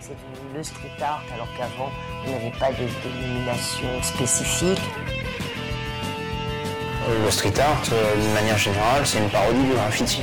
[0.00, 1.90] C'est devenu le street art alors qu'avant,
[2.24, 4.80] il n'y avait pas de dénomination spécifique.
[7.06, 10.22] Euh, le street art, euh, d'une manière générale, c'est une parodie du graffiti.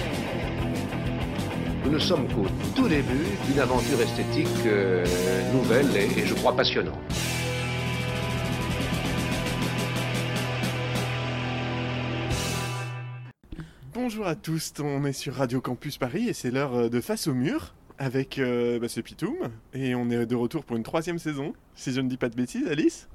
[1.85, 5.05] Nous ne sommes qu'au tout début d'une aventure esthétique euh,
[5.53, 6.97] nouvelle et, et je crois passionnante.
[13.93, 17.33] Bonjour à tous, on est sur Radio Campus Paris et c'est l'heure de Face au
[17.35, 21.53] mur avec euh, bah, ce Pitoum et on est de retour pour une troisième saison.
[21.75, 23.07] Si je ne dis pas de bêtises, Alice,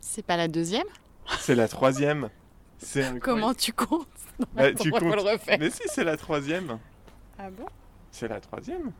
[0.00, 0.86] C'est pas la deuxième?
[1.38, 2.28] C'est la troisième.
[3.20, 4.08] Comment tu comptes?
[4.54, 5.58] Bah, tu comptes le.
[5.58, 6.78] Mais si, c'est la troisième.
[7.38, 7.66] Ah bon?
[8.10, 8.92] C'est la troisième.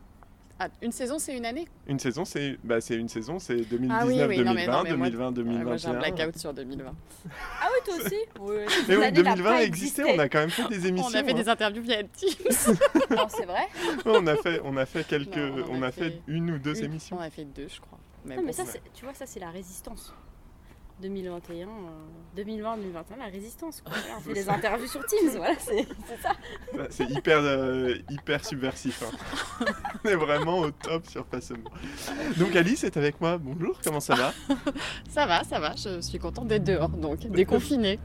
[0.63, 1.67] Ah, Une saison, c'est une année?
[1.87, 3.55] Une saison, c'est bah, c'est une saison, c'est
[3.89, 5.57] Ah oui, 2019-2020, oui, non, mais- non, mais moi- 2020-2021.
[5.57, 6.93] Ouais, Moi, j'ai un blackout sur 2020.
[7.61, 8.15] Ah oui, toi aussi?
[8.39, 8.55] Oui.
[8.87, 10.15] Et oui, L'année n'a 2020 pas existait, existé.
[10.15, 11.09] on a quand même fait des émissions.
[11.11, 11.33] On a fait hein.
[11.33, 12.75] des interviews via Teams.
[13.09, 13.67] Non, c'est vrai?
[14.05, 16.85] on a fait, on a fait quelques, Non, on, a fait, une ou deux Une-
[16.85, 17.17] émissions.
[17.19, 17.97] On a fait deux, je crois.
[18.23, 18.69] Mais Non, bon, mais ça, ouais.
[18.73, 20.13] c'est- tu vois, ça, c'est la résistance.
[21.01, 23.81] 2021, euh, 2020-2021, la résistance.
[23.81, 23.93] quoi.
[24.17, 26.31] On fait des interviews sur Teams, voilà, c'est c'est ça.
[26.75, 29.03] Bah, C'est hyper, euh, hyper subversif.
[29.03, 29.65] hein.
[30.05, 31.69] On est vraiment au top sur Passement.
[32.37, 33.37] Donc Alice est avec moi.
[33.37, 34.33] Bonjour, comment ça va?
[35.09, 35.73] Ça va, ça va.
[35.75, 37.99] Je suis contente d'être dehors, donc déconfinée.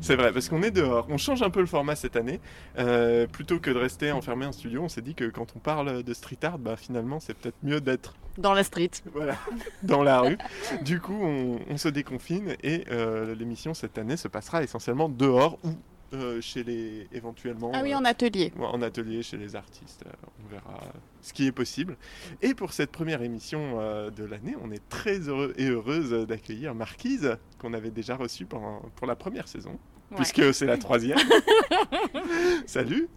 [0.00, 1.06] C'est vrai, parce qu'on est dehors.
[1.08, 2.40] On change un peu le format cette année.
[2.78, 6.02] Euh, plutôt que de rester enfermé en studio, on s'est dit que quand on parle
[6.02, 8.90] de street art, bah, finalement, c'est peut-être mieux d'être Dans la street.
[9.12, 9.36] voilà,
[9.82, 10.38] dans la rue.
[10.82, 15.58] Du coup, on, on se déconfine et euh, l'émission cette année se passera essentiellement dehors
[15.64, 15.70] ou
[16.14, 17.70] euh, chez les éventuellement.
[17.74, 18.52] Ah oui, euh, en atelier.
[18.60, 20.04] En atelier chez les artistes.
[20.44, 20.78] on verra
[21.22, 21.96] ce qui est possible.
[22.42, 26.74] Et pour cette première émission euh, de l'année, on est très heureux et heureuse d'accueillir
[26.74, 29.78] Marquise, qu'on avait déjà reçue pendant- pour la première saison,
[30.10, 30.16] Ouais.
[30.16, 31.16] puisque c'est la troisième.
[32.66, 33.08] Salut,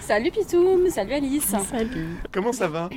[0.00, 1.54] Salut Pitoum, salut Alice.
[1.70, 2.06] Salut.
[2.30, 2.90] comment ça va?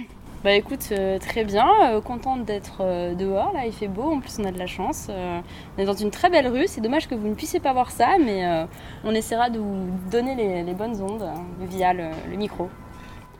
[0.46, 4.20] Bah écoute, euh, très bien, euh, contente d'être euh, dehors, là il fait beau, en
[4.20, 5.08] plus on a de la chance.
[5.10, 5.42] euh,
[5.76, 7.90] on est dans une très belle rue, c'est dommage que vous ne puissiez pas voir
[7.90, 8.66] ça, mais euh,
[9.03, 11.34] on essaiera de vous donner les, les bonnes ondes euh,
[11.66, 12.69] via le, le micro.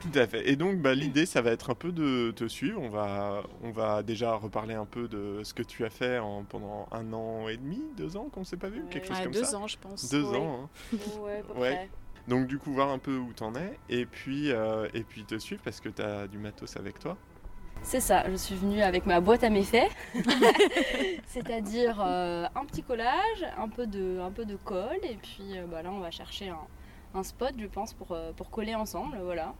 [0.00, 0.48] Tout à fait.
[0.50, 2.80] Et donc, bah, l'idée, ça va être un peu de te suivre.
[2.82, 6.42] On va, on va déjà reparler un peu de ce que tu as fait en-
[6.44, 8.86] pendant un an et demi, deux ans qu'on ne s'est pas vu, Ouais.
[8.90, 9.58] quelque chose Ouais, comme deux ça.
[9.58, 10.10] ans, je pense.
[10.10, 10.36] Deux Oui.
[10.36, 10.58] ans.
[10.92, 10.96] hein.
[11.24, 11.70] Ouais, à peu Ouais.
[11.74, 11.88] près.
[12.28, 15.38] Donc du coup voir un peu où t'en es et puis euh, et puis te
[15.38, 17.16] suivre parce que t'as du matos avec toi.
[17.82, 19.90] C'est ça, je suis venue avec ma boîte à méfaits,
[21.26, 25.66] c'est-à-dire euh, un petit collage, un peu de, un peu de colle, et puis euh,
[25.66, 26.66] bah, là on va chercher un,
[27.14, 29.54] un spot, je pense, pour, pour coller ensemble, voilà.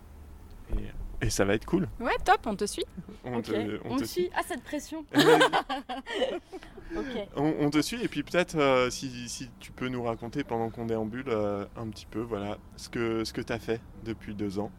[0.72, 0.90] Et,
[1.20, 1.88] et ça va être cool.
[2.00, 2.84] Ouais, top, on te suit.
[3.24, 3.52] On te,
[3.84, 4.30] on on te me suit.
[4.34, 5.04] Ah, cette pression
[7.36, 10.70] on, on te suit et puis peut-être euh, si, si tu peux nous raconter pendant
[10.70, 14.58] qu'on déambule euh, un petit peu voilà ce que ce que t'as fait depuis deux
[14.58, 14.70] ans.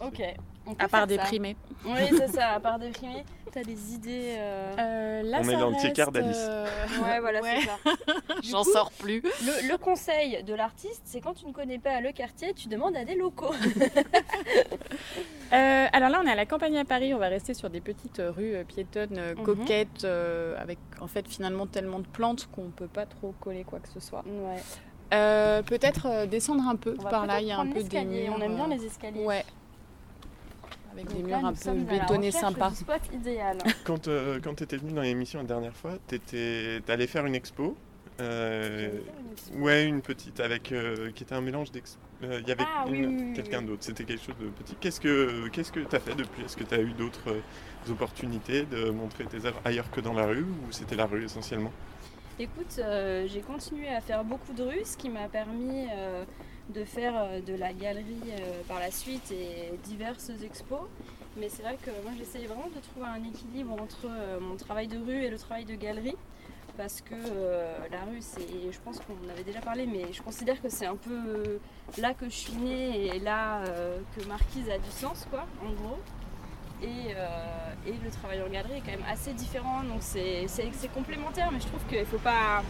[0.00, 0.22] Ok.
[0.66, 1.56] On peut À part déprimer.
[1.84, 3.24] Oui, c'est ça, à part déprimer.
[3.52, 6.36] T'as des idées euh, Euh, là, On est ça dans le tiers quart d'Alice.
[6.38, 6.66] euh,
[7.02, 7.56] Ouais, voilà, ouais.
[7.60, 7.96] c'est ça.
[8.44, 9.20] J'en sors plus.
[9.22, 12.96] Le, le conseil de l'artiste, c'est quand tu ne connais pas le quartier, tu demandes
[12.96, 13.52] à des locaux.
[15.52, 17.12] Euh, alors là, on est à la campagne à Paris.
[17.12, 19.42] On va rester sur des petites rues euh, piétonnes, euh, Mhm.
[19.44, 23.80] coquettes, euh, avec en fait finalement tellement de plantes qu'on peut pas trop coller quoi
[23.80, 24.22] que ce soit.
[24.26, 24.62] Ouais.
[25.12, 27.40] Euh, Peut-être euh, descendre un peu On va par là.
[27.40, 28.30] Il y a un prendre peu des.
[28.30, 29.24] On aime bien les escaliers.
[29.24, 29.44] Ouais.
[30.92, 32.70] Avec des Donc murs là, un peu bétonnés sympas.
[32.70, 33.58] spot idéal.
[33.84, 37.76] Quand euh, quand t'étais venu dans l'émission la dernière fois, t'étais t'allais faire une expo.
[38.20, 38.90] euh,
[39.56, 41.96] Ouais, une petite avec euh, qui était un mélange d'ex.
[42.22, 43.66] euh, Il y avait Ah, oui, une- oui, oui, quelqu'un oui.
[43.66, 43.82] d'autre.
[43.84, 44.74] C'était quelque chose de petit.
[44.80, 46.42] Qu'est-ce que qu'est-ce que t'as fait depuis?
[46.44, 50.26] Est-ce que t'as eu d'autres euh, opportunités de montrer tes œuvres ailleurs que dans la
[50.26, 51.72] rue ou c'était la rue essentiellement?
[52.38, 56.24] Écoute, euh, j'ai continué à faire beaucoup de rues, ce qui m'a permis euh,
[56.70, 60.88] de faire euh, de la galerie euh, par la suite et diverses expos.
[61.36, 64.88] Mais c'est vrai que moi j'essaye vraiment de trouver un équilibre entre euh, mon travail
[64.88, 66.16] de rue et le travail de galerie.
[66.76, 67.14] Parce que
[67.90, 70.96] la rue, c'est, je pense qu'on avait déjà parlé, mais je considère que c'est un
[70.96, 71.58] peu
[71.98, 73.62] là que je suis née et là
[74.16, 75.98] que Marquise a du sens, quoi, en gros.
[76.82, 77.10] Et,
[77.86, 80.46] et le travail en galerie est quand même assez différent, donc c'est,
[80.94, 82.62] complémentaire, mais je trouve qu'il ne faut pas,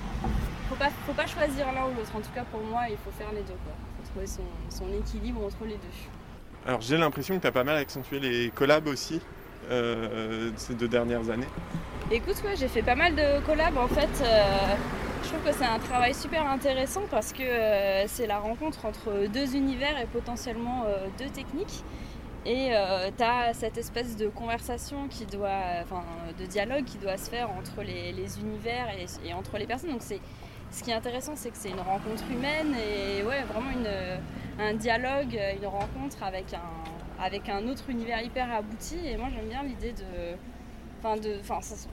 [0.68, 2.16] faut, pas, faut pas choisir l'un ou l'autre.
[2.16, 3.52] En tout cas, pour moi, il faut faire les deux.
[3.52, 6.66] Faut trouver son, son équilibre entre les deux.
[6.66, 9.20] Alors j'ai l'impression que tu as pas mal accentué les collabs aussi
[9.70, 11.48] euh, ces deux dernières années.
[12.10, 14.10] Écoute, ouais, j'ai fait pas mal de collabs en fait.
[14.22, 14.42] euh,
[15.22, 19.28] je trouve que c'est un travail super intéressant parce que euh, c'est la rencontre entre
[19.28, 20.84] deux univers et potentiellement
[21.18, 21.84] deux techniques.
[22.46, 22.70] Et
[23.18, 26.02] tu as cette espèce de conversation qui doit, enfin
[26.38, 29.90] de dialogue qui doit se faire entre les, les univers et, et entre les personnes.
[29.90, 30.20] Donc c'est
[30.70, 34.74] ce qui est intéressant, c'est que c'est une rencontre humaine et ouais, vraiment une, un
[34.74, 38.96] dialogue, une rencontre avec un, avec un autre univers hyper abouti.
[39.04, 40.36] Et moi, j'aime bien l'idée de.
[40.98, 41.38] Enfin, de.
[41.40, 41.88] Enfin, ça,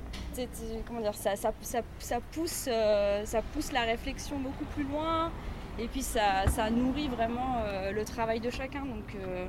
[0.85, 1.51] comment dire, ça, ça,
[1.99, 5.31] ça, pousse, euh, ça pousse la réflexion beaucoup plus loin.
[5.79, 8.85] Et puis, ça, ça nourrit vraiment euh, le travail de chacun.
[8.85, 9.47] Donc, euh,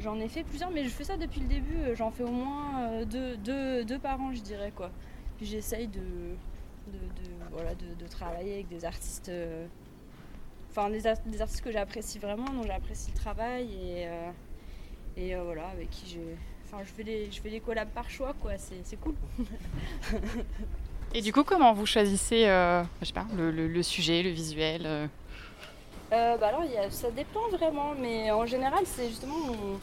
[0.00, 1.94] j'en ai fait plusieurs, mais je fais ça depuis le début.
[1.94, 4.90] J'en fais au moins euh, deux, deux, deux par an, je dirais, quoi.
[5.36, 6.00] Puis, j'essaye de.
[6.92, 9.66] De, de- voilà, de, de travailler avec des artistes euh,
[10.70, 14.30] enfin des, ar- des artistes que j'apprécie vraiment, dont j'apprécie le travail et, euh,
[15.16, 16.36] et euh, voilà, avec qui j'ai.
[16.64, 19.14] Enfin, je fais des, je fais des collabs par choix, quoi, c'est cool.
[21.14, 24.28] Et du coup, comment vous choisissez euh, je sais pas, le, le- le sujet, le
[24.30, 25.06] visuel euh?
[26.12, 29.34] Euh, bah alors, y a- ça dépend vraiment, mais en général, c'est justement.
[29.50, 29.78] On,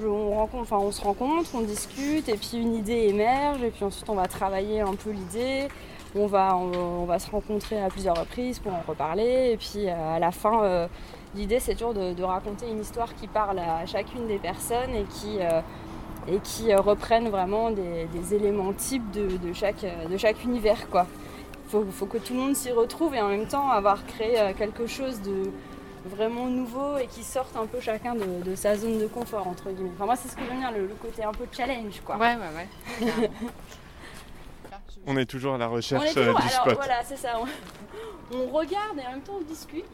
[0.00, 3.70] je- on rencontre, enfin, on se rencontre, on discute, et puis une idée émerge, et
[3.70, 5.68] puis ensuite on va travailler un peu l'idée.
[6.16, 9.88] On va, on, on va se rencontrer à plusieurs reprises pour en reparler, et puis
[9.88, 10.86] euh, à la fin, euh,
[11.34, 15.02] l'idée c'est toujours de, de raconter une histoire qui parle à chacune des personnes et
[15.04, 15.60] qui, euh,
[16.28, 20.88] et qui reprennent vraiment des, des éléments types de, de chaque, de chaque univers.
[20.88, 21.06] Quoi.
[21.68, 24.86] faut, faut que tout le monde s'y retrouve et en même temps avoir créé quelque
[24.86, 25.50] chose de
[26.06, 29.70] vraiment nouveau et qui sorte un peu chacun de, de sa zone de confort entre
[29.70, 29.90] guillemets.
[29.96, 32.16] Enfin moi c'est ce que j'aime bien, le, le côté un peu challenge quoi.
[32.16, 33.30] Ouais, ouais, ouais.
[35.06, 36.74] On est toujours à la On recherche est toujours, euh, du alors spot.
[36.76, 39.84] voilà c'est ça, on, on regarde et en même temps on discute.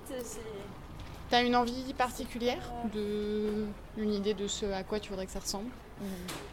[1.31, 2.63] T'as une envie particulière
[2.93, 3.67] de
[3.97, 5.71] une idée de ce à quoi tu voudrais que ça ressemble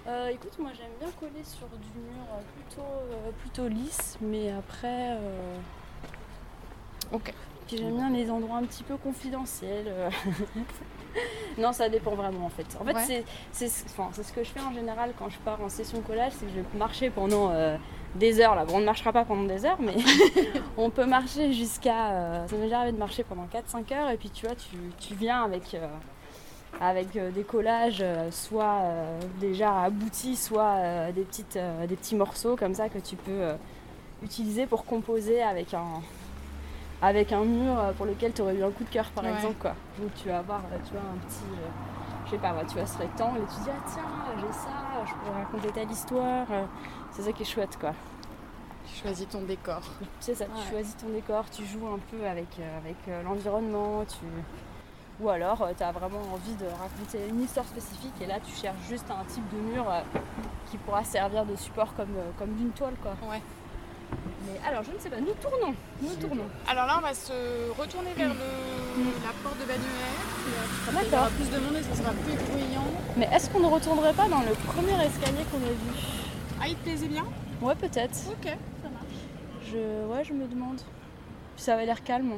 [0.07, 4.51] Euh, écoute moi j'aime bien coller sur du mur euh, plutôt, euh, plutôt lisse mais
[4.51, 5.11] après...
[5.17, 5.57] euh,
[7.11, 7.33] Ok.
[7.67, 9.91] Puis j'aime bien les endroits un petit peu confidentiels.
[11.57, 12.65] non, ça dépend vraiment en fait.
[12.79, 13.23] En fait, Ouais.
[13.51, 16.45] c'est, enfin, ce que je fais en général quand je pars en session collage, c'est
[16.45, 17.77] que je vais marcher pendant euh,
[18.15, 18.55] des heures.
[18.55, 19.95] Là, bon, on ne marchera pas pendant des heures, mais
[20.77, 22.11] on peut marcher jusqu'à.
[22.11, 24.77] euh, ça m'est déjà arrivé de marcher pendant 4-5 heures, et puis tu vois, tu,
[24.99, 25.73] tu viens avec.
[25.73, 25.87] euh,
[26.79, 28.81] avec des collages soit
[29.39, 33.47] déjà aboutis, soit des, petites, des petits morceaux comme ça que tu peux
[34.21, 35.85] utiliser pour composer avec un,
[37.01, 39.33] avec un mur euh, pour lequel tu aurais eu un coup de cœur par Ouais.
[39.33, 39.73] exemple quoi.
[40.01, 41.67] Où tu vas avoir euh, tu vois, un petit euh,
[42.25, 44.03] je sais pas ouais, tu vois ce rectangle et tu dis ah tiens
[44.39, 46.47] j'ai ça, je pourrais raconter telle histoire.
[46.51, 46.63] euh,
[47.11, 47.93] C'est ça qui est chouette quoi.
[48.85, 49.81] Tu choisis ton décor.
[49.99, 53.21] Tu sais ça, tu choisis ton décor, tu joues un peu avec, euh, avec euh,
[53.23, 54.25] l'environnement, tu
[55.19, 58.77] ou alors tu as vraiment envie de raconter une histoire spécifique et là tu cherches
[58.87, 59.83] juste un type de mur
[60.69, 63.13] qui pourra servir de support comme, comme d'une toile quoi.
[63.27, 63.41] Ouais.
[64.45, 66.45] Mais alors je ne sais pas, nous tournons, nous tournons.
[66.67, 67.31] Alors là, on va se
[67.79, 69.81] retourner vers le, la porte de Bagnères.
[70.87, 71.19] Il y D'accord.
[71.19, 72.83] aura plus de monde et ce sera plus bruyant.
[73.17, 75.99] Mais est-ce qu'on ne retournerait pas dans le premier escalier qu'on a vu?
[76.61, 77.25] Ah, il te plaisait bien?
[77.61, 78.17] Ouais, peut-être.
[78.29, 79.71] Ok, ça marche.
[79.71, 80.05] Je...
[80.07, 80.77] Ouais, je me demande.
[81.55, 82.31] Puis ça avait l'air calme.
[82.31, 82.37] Ouais,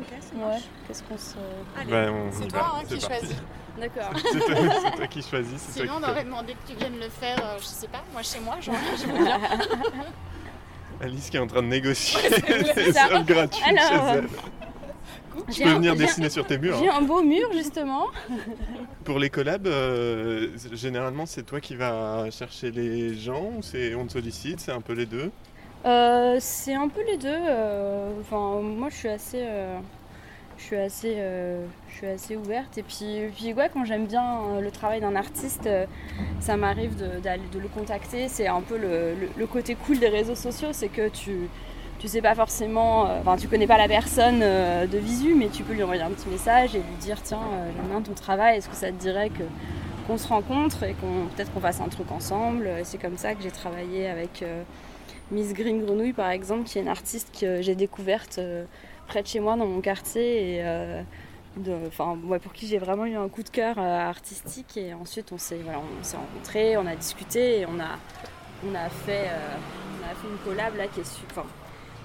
[0.00, 0.44] ok, ça Ouais.
[0.50, 0.62] marche.
[0.86, 1.34] Qu'est-ce qu'on se.
[1.80, 3.36] Allez, on y c'est va, toi hein, qui choisis.
[3.78, 4.10] D'accord.
[4.32, 7.58] C'est toi, qui choisis, Sinon, toi on aurait demandé que tu viennes le faire, euh,
[7.60, 9.38] je sais pas, moi chez moi, genre, je veux bien.
[11.00, 12.92] Alice qui est en train de négocier les
[13.24, 14.28] gratuits Alors, chez elle.
[15.48, 16.76] Je J'ai peux un- venir dessiner sur tes murs.
[16.80, 16.96] J'ai hein.
[16.98, 18.06] un beau mur justement.
[19.04, 24.06] Pour les collabs, euh, généralement c'est toi qui vas chercher les gens ou c'est on
[24.06, 25.30] te sollicite, c'est un peu les deux?
[25.86, 27.28] Euh, c'est un peu les deux.
[27.32, 29.78] euh, Enfin, moi, je suis assez, euh,
[30.58, 32.76] je suis assez, euh, je suis assez ouverte.
[32.78, 35.86] Et puis, puis quand j'aime bien euh, le travail d'un artiste, euh,
[36.40, 38.28] ça m'arrive de, le contacter.
[38.28, 41.48] C'est un peu le, côté cool des réseaux sociaux, c'est que tu,
[42.00, 45.72] tu sais pas forcément, enfin, tu connais pas la personne de visu, mais tu peux
[45.72, 47.40] lui envoyer un petit message et lui dire, tiens,
[47.76, 48.58] j'aime bien ton travail.
[48.58, 49.30] Est-ce que ça te dirait
[50.06, 52.68] qu'on se rencontre et qu'on peut-être qu'on fasse un truc ensemble?
[52.82, 54.44] C'est comme ça que j'ai travaillé avec
[55.30, 58.38] Miss Green Grenouille par exemple, qui est une artiste que j'ai découverte
[59.08, 61.02] près de chez moi dans mon quartier et euh,
[62.42, 64.76] pour qui j'ai vraiment eu un coup de cœur euh, artistique.
[64.76, 67.98] Et ensuite on s'est on s'est rencontrés, on a discuté et on a,
[68.64, 69.56] on a, fait, euh,
[69.98, 71.18] on a fait une collab là qui est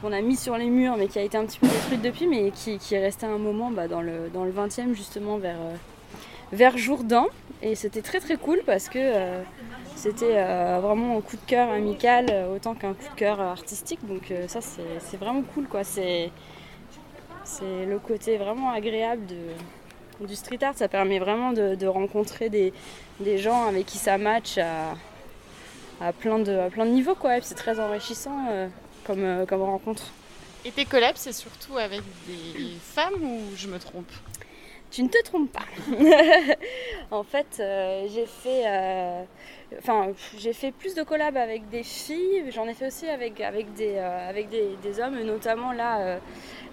[0.02, 2.28] qu'on a mis sur les murs mais qui a été un petit peu détruite depuis
[2.28, 5.60] mais qui, qui est restée un moment bah, dans, le, dans le 20e justement vers,
[6.52, 7.28] vers Jourdain.
[7.62, 9.00] Et c'était très très cool parce que
[9.96, 10.34] c'était
[10.82, 14.06] vraiment un coup de cœur amical autant qu'un coup de cœur artistique.
[14.06, 15.86] Donc ça c'est c'est vraiment cool quoi.
[15.86, 16.30] C'est
[17.44, 20.76] c'est le côté vraiment agréable de, du street art.
[20.76, 22.74] Ça permet vraiment de, rencontrer des,
[23.38, 24.96] gens avec qui ça match à,
[26.02, 27.42] à, plein, de, plein de niveaux quoi.
[27.42, 28.68] C'est très enrichissant euh,
[29.10, 30.12] euh, comme rencontre.
[30.66, 34.12] Et tes collabs, c'est surtout avec des femmes ou je me trompe?
[34.94, 35.66] Tu ne te trompes pas.
[37.10, 39.24] en fait, euh, j'ai fait, euh,
[40.38, 42.52] j'ai fait plus de collabs avec des filles.
[42.52, 46.20] J'en ai fait aussi avec avec des euh, avec des, hommes, notamment là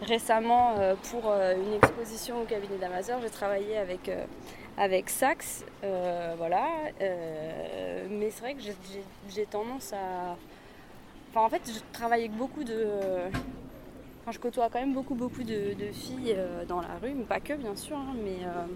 [0.03, 0.75] récemment
[1.11, 3.21] pour une exposition au cabinet d'Amazon.
[3.23, 4.11] J'ai travaillé avec
[4.77, 5.65] avec Sax,
[6.37, 6.67] voilà.
[8.11, 8.61] Mais c'est vrai que
[9.31, 10.37] j'ai tendance à,
[11.31, 12.85] enfin, en fait, je travaille avec beaucoup de
[14.33, 17.55] Je côtoie quand même beaucoup, beaucoup de, filles euh, dans la rue, mais pas que
[17.55, 18.67] bien sûr, hein, mais euh,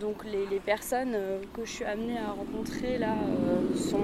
[0.00, 3.14] donc les, personnes euh, que je suis amenée à rencontrer là
[3.76, 3.98] sont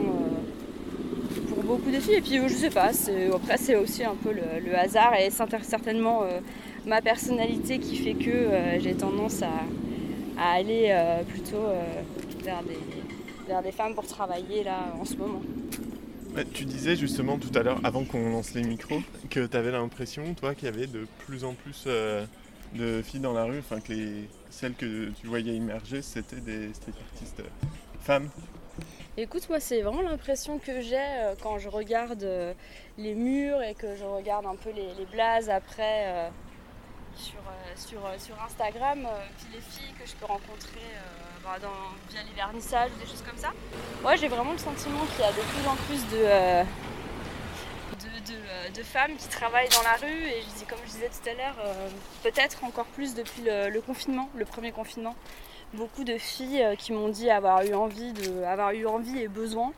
[1.48, 2.16] pour beaucoup de filles.
[2.16, 2.90] Et puis je sais pas,
[3.34, 6.24] après c'est aussi un peu le, hasard et certainement
[6.84, 10.94] ma personnalité qui fait que j'ai tendance à, aller
[11.28, 11.64] plutôt
[13.46, 15.40] vers des femmes pour travailler là en ce moment.
[16.38, 19.72] Bah, tu disais justement tout à l'heure, avant qu'on lance les micros, que tu avais
[19.72, 22.24] l'impression, toi, qu'il y avait de plus en plus euh,
[22.74, 26.72] de filles dans la rue, enfin que les, celles que tu voyais immerger, c'était des
[26.74, 27.66] street artistes euh,
[28.02, 28.28] femmes.
[29.16, 32.24] Écoute, moi, c'est vraiment l'impression que j'ai euh, quand je regarde
[32.98, 36.30] les murs et que je regarde un peu les, les blazes après
[37.18, 39.06] sur, euh, sur, euh, sur Instagram.
[39.06, 40.80] euh, puis les filles que je peux rencontrer
[41.44, 43.50] bah, dans- via les vernissages ou des choses comme ça.
[44.04, 46.64] Ouais, j'ai vraiment le sentiment qu'il y a de plus en plus de,
[48.02, 50.26] de, de, femmes qui travaillent dans la rue.
[50.26, 51.56] Et comme je disais tout à l'heure,
[52.22, 55.16] peut-être encore plus depuis le, confinement, le premier confinement
[55.74, 59.72] beaucoup de filles qui m'ont dit avoir eu envie, de, avoir eu envie et besoin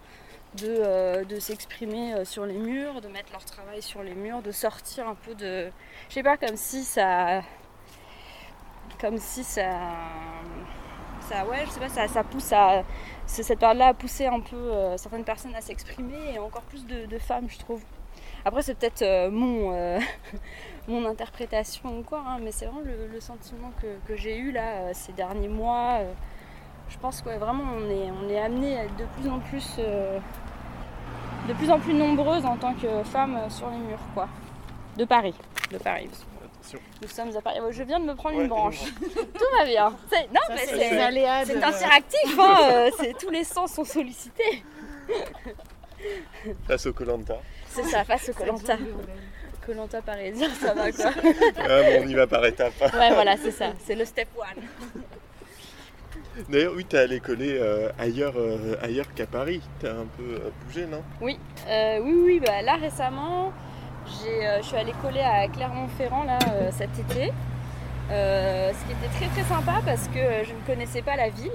[0.59, 4.43] de, euh, de s'exprimer euh, sur les murs, de mettre leur travail sur les murs,
[4.43, 5.71] de sortir un peu de.
[6.09, 7.43] Je sais pas, comme si ça.
[9.01, 9.71] Comme si ça.
[11.29, 12.83] ça ouais, je sais pas, ça, ça pousse à.
[13.27, 17.19] Cette période-là a poussé un peu euh, certaines personnes à s'exprimer et encore plus de,
[17.19, 17.83] femmes, je trouve.
[18.45, 19.99] Après, c'est peut-être mon.
[20.89, 24.93] mon interprétation ou quoi, hein, mais c'est vraiment le, sentiment que, que j'ai eu là
[24.93, 26.01] ces derniers mois.
[26.91, 29.39] Je pense que ouais, vraiment on est, on est amené à être de plus en
[29.39, 30.19] plus, euh,
[31.49, 34.29] de plus en plus nombreuses en tant que femmes euh, sur les murs, quoi.
[34.97, 35.35] De Paris,
[35.71, 36.11] de Paris.
[37.01, 37.59] Nous sommes à Paris.
[37.71, 38.81] Je viens de me prendre Ouais, une branche.
[39.01, 39.93] Tout va bien.
[40.11, 40.77] C'est- Non, Ça, mais c'est
[41.47, 42.39] c'est interactif.
[42.39, 44.63] Hein, euh, c'est- tous les sens sont sollicités.
[46.69, 47.37] Face au Colanta.
[47.69, 48.77] C'est ça, face au Colanta.
[49.65, 51.11] Colanta parisien, ça va quoi.
[51.59, 52.73] Ah, bon, on y va par étapes.
[52.95, 53.73] Ouais, voilà, c'est ça.
[53.85, 54.65] C'est le step one.
[56.49, 59.61] D'ailleurs, oui, t'es allé coller euh, ailleurs, euh, ailleurs qu'à Paris.
[59.81, 61.03] T'as un peu euh, bougé, non?
[61.21, 63.53] Oui, oui, oui, bah, là récemment,
[64.07, 66.39] je suis allée coller à Clermont-Ferrand là,
[66.71, 67.33] cet été.
[68.11, 71.53] Ce qui était très très sympa parce que je ne connaissais pas la ville.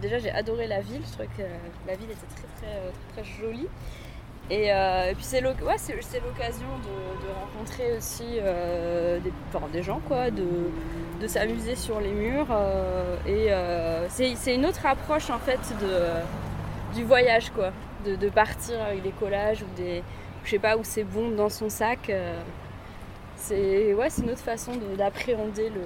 [0.00, 1.42] Déjà j'ai adoré la ville, je trouvais que
[1.86, 3.68] la ville était très très, très jolie.
[4.50, 5.78] Et, euh, et puis c'est, ouais,
[6.20, 10.46] l'occasion de, de rencontrer aussi euh, des, enfin, des gens, quoi, de,
[11.20, 12.48] de s'amuser sur les murs.
[12.50, 13.50] euh, et
[14.10, 17.70] c'est, une autre approche en fait de, du voyage, quoi
[18.04, 20.02] de, de partir avec des collages ou des
[20.44, 22.10] je sais pas où c'est bon dans son sac
[23.36, 25.80] c'est ouais une autre façon de- d'appréhender le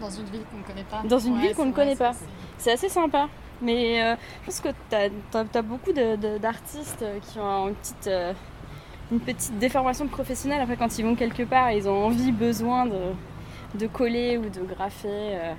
[0.00, 1.02] Dans une ville qu'on ne connaît pas.
[1.04, 2.12] Dans une Ouais, ville qu'on ne connaît pas.
[2.58, 3.28] c'est assez sympa
[3.62, 8.32] mais euh, je pense que tu as, beaucoup d'artistes qui ont une petite euh,
[9.12, 13.12] une petite déformation professionnelle après quand ils vont quelque part ils ont envie besoin de,
[13.78, 15.54] de coller ou de graffer euh.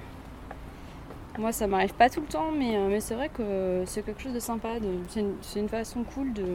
[1.37, 4.21] moi ça m'arrive pas tout le temps mais, euh, mais c'est vrai que c'est quelque
[4.21, 4.69] chose de sympa
[5.09, 6.45] c'est une, façon cool de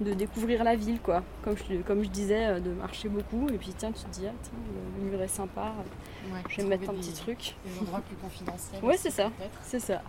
[0.00, 3.58] de découvrir la ville quoi comme je, comme je disais euh, de marcher beaucoup et
[3.58, 4.52] puis tiens tu te dis ah, tiens,
[4.98, 5.72] le mur est sympa
[6.32, 8.84] Ouais, je vais me mettre un petit truc Des endroits plus confidentiels.
[8.84, 9.30] Ouais, c'est ça.
[9.62, 10.02] c'est ça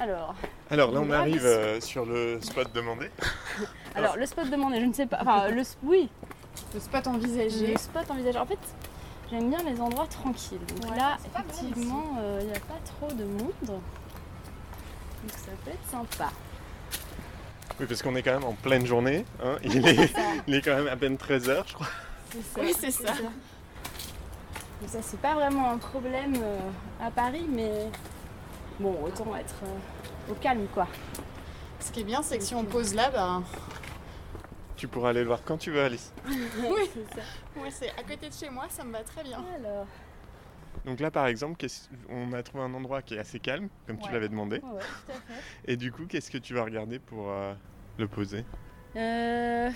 [0.00, 0.34] alors
[0.70, 3.10] Alors là, on arrive euh, sur le spot demandé.
[3.94, 6.08] alors le spot demandé je ne sais pas enfin le s- oui
[6.74, 7.72] Le spot envisagé.
[7.72, 8.58] le spot envisagé en fait
[9.30, 12.52] j'aime bien les endroits tranquilles donc Ouais, là c'est pas mal effectivement euh, il n'y
[12.56, 13.80] a pas trop de monde donc
[15.36, 16.30] ça peut être sympa
[17.78, 19.24] Oui, parce qu'on est quand même en pleine journée.
[19.44, 19.56] hein.
[19.64, 20.12] Il, est,
[20.46, 21.86] il est quand même à peine 13h, je crois.
[22.32, 22.60] C'est ça.
[22.60, 23.12] Oui, c'est ça.
[24.80, 26.58] Mais ça, c'est pas vraiment un problème euh,
[27.02, 27.70] à Paris, mais
[28.80, 30.88] bon, autant être euh, au calme, quoi.
[31.78, 33.42] Ce qui est bien, c'est que si on pose là, bah,
[34.76, 36.12] Tu pourras aller le voir quand tu veux, Alice.
[36.26, 36.90] Oui.
[36.92, 37.60] C'est ça.
[37.62, 39.42] ouais, c'est à côté de chez moi, ça me va très bien.
[39.56, 39.86] Alors,
[40.84, 41.64] Donc là, par exemple,
[42.08, 44.56] on a trouvé un endroit qui est assez calme, comme tu l'avais demandé.
[44.62, 45.42] ouais, ouais, tout à fait.
[45.72, 47.54] Et du coup, qu'est-ce que tu vas regarder pour euh,
[47.98, 48.44] le poser?
[48.96, 49.70] Euh,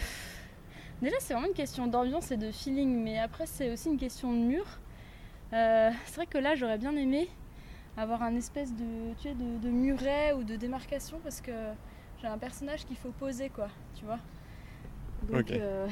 [1.02, 4.32] Déjà, c'est vraiment une question d'ambiance et de feeling, mais après, c'est aussi une question
[4.32, 4.64] de mur.
[5.52, 7.28] Euh, c'est vrai que là, j'aurais bien aimé
[7.96, 11.52] avoir un espèce de, tu sais, de, de muret ou de démarcation parce que
[12.20, 14.18] j'ai un personnage qu'il faut poser, quoi, tu vois.
[15.30, 15.88] Donc, euh,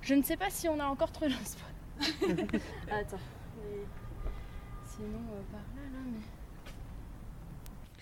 [0.00, 1.68] je ne sais pas si on a encore trouvé le spot.
[2.90, 3.16] Attends.
[3.56, 3.84] mais
[4.84, 6.20] sinon euh, par là, là, mais...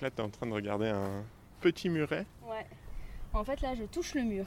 [0.00, 1.24] Là, tu es en train de regarder un
[1.60, 2.26] petit muret.
[2.48, 2.66] Ouais.
[3.32, 4.46] En fait, là, je touche le mur.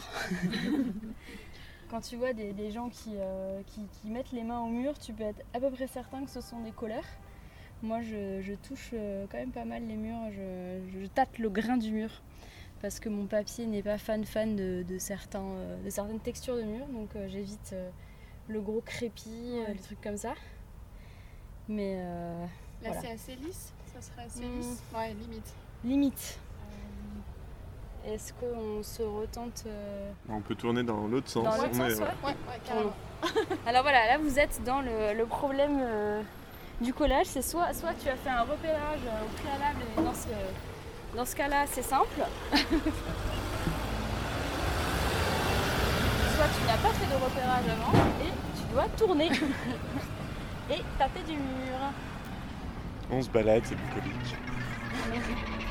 [1.90, 4.98] Quand tu vois des, des gens qui, euh, qui, qui mettent les mains au mur,
[4.98, 7.06] tu peux être à peu près certain que ce sont des colleurs.
[7.84, 10.32] Moi, je, je touche euh, quand même pas mal les murs.
[10.32, 12.10] Je, je tâte le grain du mur.
[12.82, 16.56] Parce que mon papier n'est pas fan fan de, de certains, euh, de certaines textures
[16.56, 16.86] de mur.
[16.88, 17.76] Donc, euh, j'évite
[18.48, 20.34] le gros crépi, euh, les trucs comme ça.
[21.70, 22.46] Mais euh,
[22.84, 23.02] Là, Voilà.
[23.02, 24.58] c'est assez lisse Ça serait assez Hmm.
[24.60, 25.54] lisse Ouais, limite.
[25.86, 26.40] limite.
[28.06, 31.46] Est-ce qu'on se retente euh, On peut tourner dans l'autre sens.
[31.46, 32.92] dans l'autre est- sens ouais Ouais, ouais, carrément.
[33.66, 36.22] Alors voilà, là vous êtes dans le, le problème euh,
[36.82, 37.28] du collage.
[37.28, 40.28] C'est soit, soit tu as fait un repérage euh, au préalable et dans ce,
[41.16, 42.08] dans ce cas-là c'est simple.
[46.36, 49.30] soit tu n'as pas fait de repérage avant et tu dois tourner
[50.72, 51.80] et taper du mur.
[53.12, 54.36] On se balade, c'est bucolique.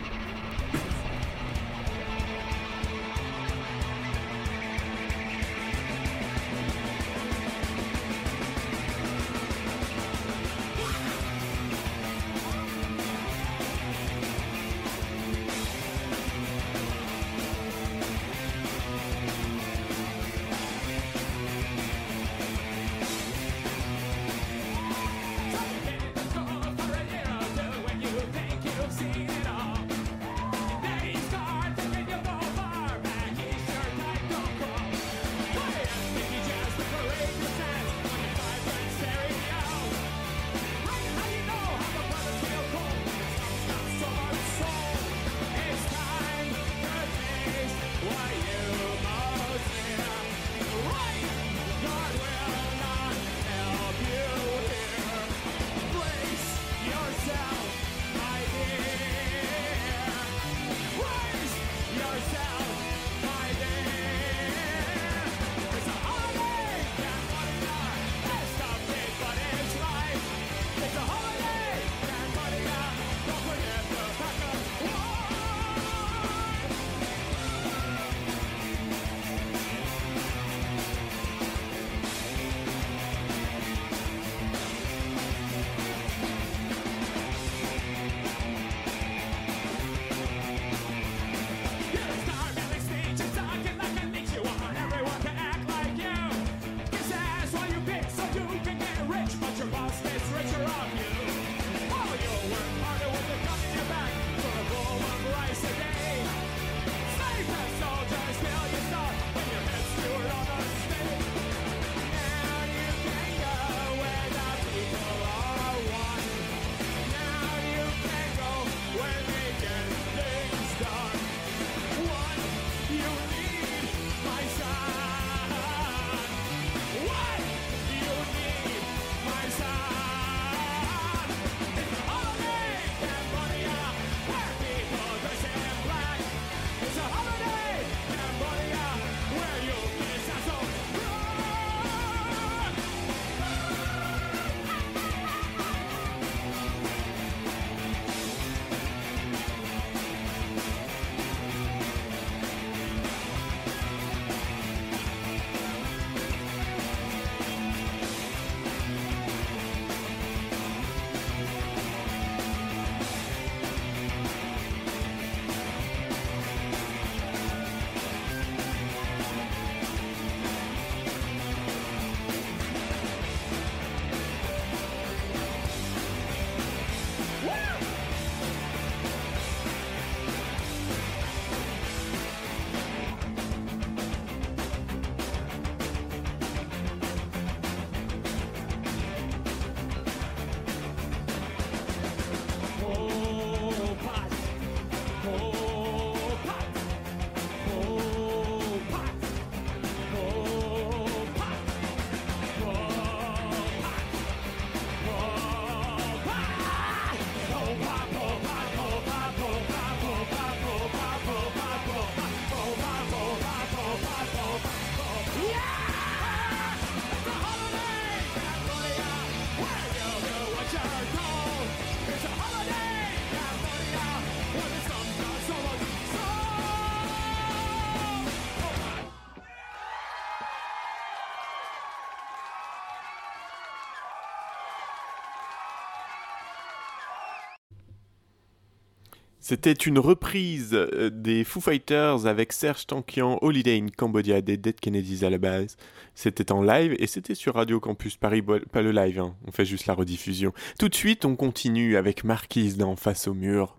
[239.45, 244.79] C'était une reprise euh, des Foo Fighters avec Serge Tankian, Holiday in Cambodia des Dead
[244.79, 245.77] Kennedys à la base.
[246.15, 249.35] C'était en live et c'était sur Radio Campus Paris, pas le live, hein.
[249.45, 250.53] on fait juste la rediffusion.
[250.79, 253.77] Tout de suite, on continue avec Marquise dans Face au mur.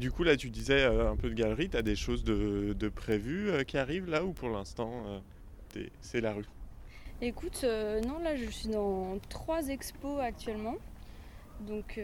[0.00, 2.74] Du coup, là, tu disais euh, un peu de galerie, tu as des choses de,
[2.76, 4.90] de prévues euh, qui arrivent là ou pour l'instant,
[5.76, 6.46] euh, c'est la rue?
[7.20, 10.76] Écoute, non, là, je suis dans trois expos actuellement.
[11.60, 12.00] Donc,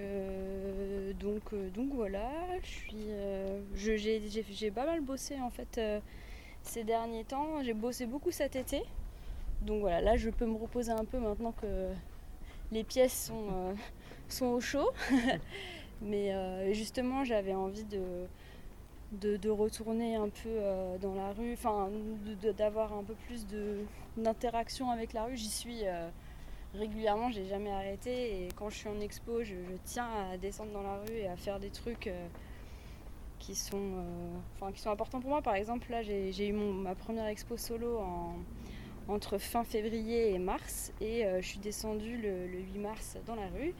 [1.18, 2.30] donc, voilà,
[3.74, 5.80] j'ai pas mal bossé en fait
[6.62, 7.62] ces derniers temps.
[7.62, 8.82] J'ai bossé beaucoup cet été.
[9.62, 11.88] Donc voilà, là je peux me reposer un peu maintenant que
[12.70, 13.74] les pièces sont,
[14.28, 14.90] sont au chaud.
[16.02, 18.26] Mais euh, justement, j'avais envie de,
[19.12, 21.88] de, retourner un peu euh, dans la rue, enfin
[22.56, 23.46] d'avoir un peu plus
[24.16, 25.36] d'interaction avec la rue.
[25.36, 26.08] J'y suis euh,
[26.74, 28.44] régulièrement, j'ai jamais arrêté.
[28.44, 29.54] Et quand je suis en expo, je,
[29.84, 32.10] tiens à descendre dans la rue et à faire des trucs
[33.38, 34.04] qui, sont,
[34.54, 35.42] enfin, qui sont importants pour moi.
[35.42, 38.02] Par exemple, là, j'ai eu ma première expo solo
[39.08, 40.92] entre fin février et mars.
[41.00, 43.74] Et je suis descendue le 8 mars dans la rue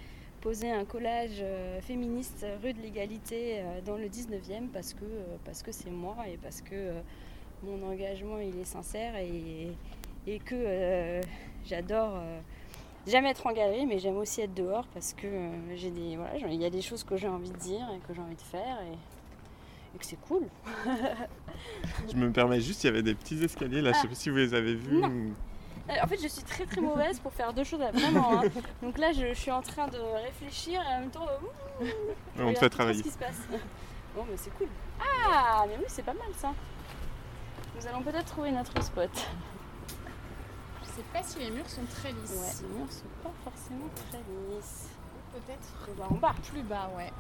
[0.47, 5.37] poser un collage euh, féministe rue de l'égalité euh, dans le 19e parce que euh,
[5.45, 6.93] parce que c'est moi et parce que
[7.65, 9.73] mon engagement il est sincère et,
[10.29, 11.21] et que
[11.65, 12.23] j'adore
[13.09, 15.27] jamais être en galerie mais j'aime aussi être dehors parce que
[15.75, 18.15] j'ai des voilà il y a des choses que j'ai envie de dire et que
[18.15, 20.43] j'ai envie de faire et, que c'est cool.
[22.09, 24.09] je me permets juste, il y avait des petits escaliers là, je sais ah.
[24.09, 25.03] pas si vous les avez vus.
[25.89, 28.41] En fait, je suis très très mauvaise pour faire deux choses vraiment.
[28.41, 28.49] Hein.
[28.83, 31.27] Donc là, je, suis en train de réfléchir et en même temps,
[31.81, 31.87] ouh,
[32.39, 32.99] on te fait travailler.
[32.99, 33.43] Ce qui se passe.
[34.15, 34.69] Bon, mais c'est cool.
[35.01, 36.53] Ah, mais oui, c'est pas mal ça.
[37.77, 39.11] Nous allons peut-être trouver notre spot.
[40.83, 42.31] Je sais pas si les murs sont très lisses.
[42.31, 44.89] Ouais, les murs sont pas forcément très lisses.
[45.33, 45.95] Peut-être.
[45.97, 46.35] voir en bas.
[46.51, 47.13] Plus bas, ouais.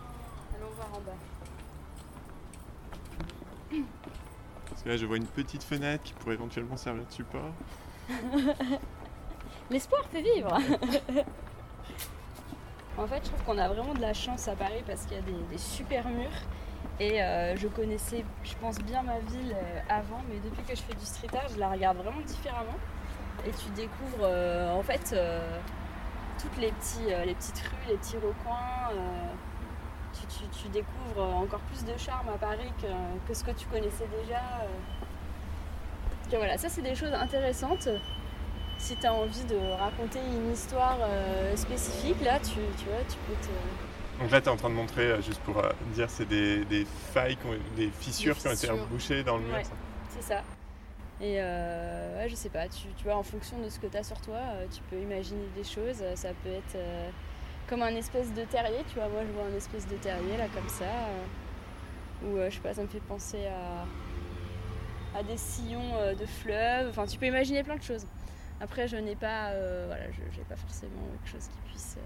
[0.57, 1.13] Allons voir en bas.
[4.71, 7.53] Parce que là, je vois une petite fenêtre qui pourrait éventuellement servir de support.
[9.71, 10.53] L'espoir fait vivre.
[12.99, 15.21] en fait, je trouve qu'on a vraiment de la chance à Paris parce qu'il y
[15.21, 16.31] a des, super murs.
[16.99, 20.83] Et euh, je connaissais, je pense, bien ma ville euh, avant, mais depuis que je
[20.83, 22.79] fais du street art, je la regarde vraiment différemment.
[23.47, 25.15] Et tu découvres, euh, en fait,
[26.41, 28.93] toutes les, petites rues, les petits recoins.
[30.61, 32.73] Tu, découvres encore plus de charme à Paris
[33.29, 34.41] que ce que tu connaissais déjà
[36.35, 37.89] voilà, ça c'est des choses intéressantes.
[38.79, 43.35] Si tu as envie de raconter une histoire euh, spécifique, là tu, vois, tu peux
[43.35, 44.23] te.
[44.23, 46.65] Donc là, tu es en train de montrer, euh, juste pour euh, dire, c'est des,
[46.65, 47.37] des, failles,
[47.77, 49.57] des fissures, qui ont été rebouchées dans le mur.
[50.09, 50.43] c'est ça.
[51.21, 51.39] Et
[52.29, 54.39] je sais pas, tu, tu, vois, en fonction de ce que tu as sur toi,
[54.71, 56.03] tu peux imaginer des choses.
[56.15, 56.77] Ça peut être
[57.69, 59.09] comme un espèce de terrier, tu vois.
[59.09, 60.85] Moi, je vois un espèce de terrier, là, comme ça.
[62.25, 63.87] Ou je sais pas, ça me fait penser à
[65.17, 66.89] à des sillons euh, de fleuves.
[66.91, 68.07] Enfin, tu peux imaginer plein de choses.
[68.61, 72.03] Après, je n'ai pas, euh, voilà, je n'ai pas forcément quelque chose qui puisse euh,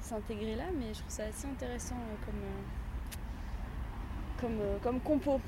[0.00, 2.42] s'intégrer là, mais je trouve ça assez intéressant comme,
[4.40, 5.40] comme, comme compo.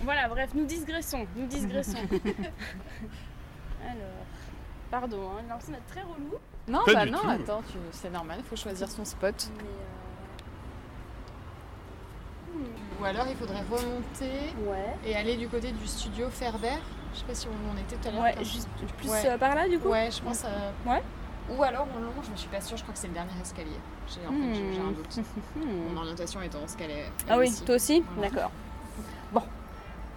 [0.00, 1.98] Voilà, bref, nous digressons, nous digressons.
[3.82, 4.26] Alors,
[4.90, 6.34] pardon, hein, l'impression d'être très relou.
[6.68, 7.62] Non, bah non, attends,
[7.92, 9.50] c'est normal, il faut choisir son spot.
[13.00, 14.54] Ou alors il faudrait remonter
[15.04, 16.78] et aller du côté du studio Ferber.
[17.14, 18.22] Je sais pas si on en était tout à l'heure.
[18.22, 20.44] Ouais, juste plus euh, par là du coup Ouais, je pense.
[20.44, 21.02] Euh, ouais.
[21.50, 23.70] Ou alors on longe, je suis pas sûre, je crois que c'est le dernier escalier.
[24.06, 24.94] J'ai un hmm.
[24.94, 25.20] doute.
[25.56, 27.04] Mon orientation est en escalier.
[27.28, 28.50] Ah oui, toi aussi D'accord.
[29.32, 29.42] Bon.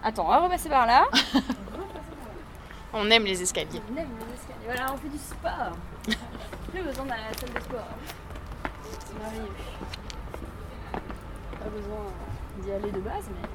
[0.04, 1.06] Attends, on va repasser par là.
[2.94, 3.82] on aime les escaliers.
[3.92, 4.66] On aime les escaliers.
[4.66, 5.78] Voilà, on fait du sport.
[6.72, 7.88] Plus besoin à la salle de sport.
[9.06, 9.52] C'est merveilleux.
[10.92, 12.31] Pas besoin
[12.62, 13.48] d'y aller de base, mais.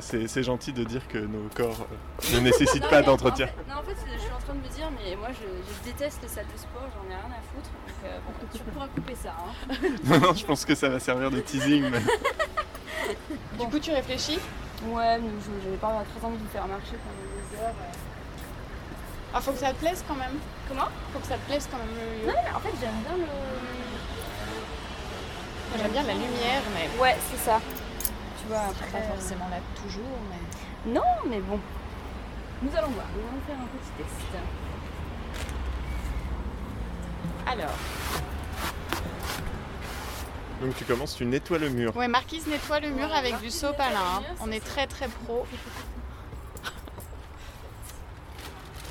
[0.00, 3.48] C'est gentil de dire que nos corps euh, ne nécessitent pas d'entretien.
[3.68, 6.28] non, en fait, je suis en train de me dire, mais moi je, déteste les
[6.28, 7.70] salles de sport, j'en ai rien à foutre.
[8.02, 9.30] Donc euh, tu pourras couper ça.
[9.30, 9.74] Hein.
[10.04, 11.84] non, non, je pense que ça va servir de teasing.
[13.58, 14.38] Du coup, tu réfléchis?
[14.86, 15.30] Ouais, mais
[15.62, 17.74] j'avais pas très envie de faire marcher pendant des heures.
[19.34, 20.38] Ah, faut que ça te plaise quand même.
[20.68, 20.88] Comment?
[21.12, 23.81] Faut que ça te plaise quand même le Non, mais en fait, j'aime bien le
[25.78, 27.00] J'aime bien la lumière, mais.
[27.00, 27.60] Ouais, c'est ça.
[28.40, 30.92] Tu vois, après, pas forcément là toujours, mais.
[30.92, 31.58] Non, mais bon.
[32.62, 33.06] Nous allons voir.
[33.14, 34.42] Nous allons faire un petit test.
[37.46, 37.74] Alors.
[40.60, 41.96] Donc tu commences, tu nettoies le mur.
[41.96, 43.98] Ouais, Marquise nettoie le mur avec du sopalin.
[44.18, 44.22] Hein.
[44.40, 45.44] On est très très pro.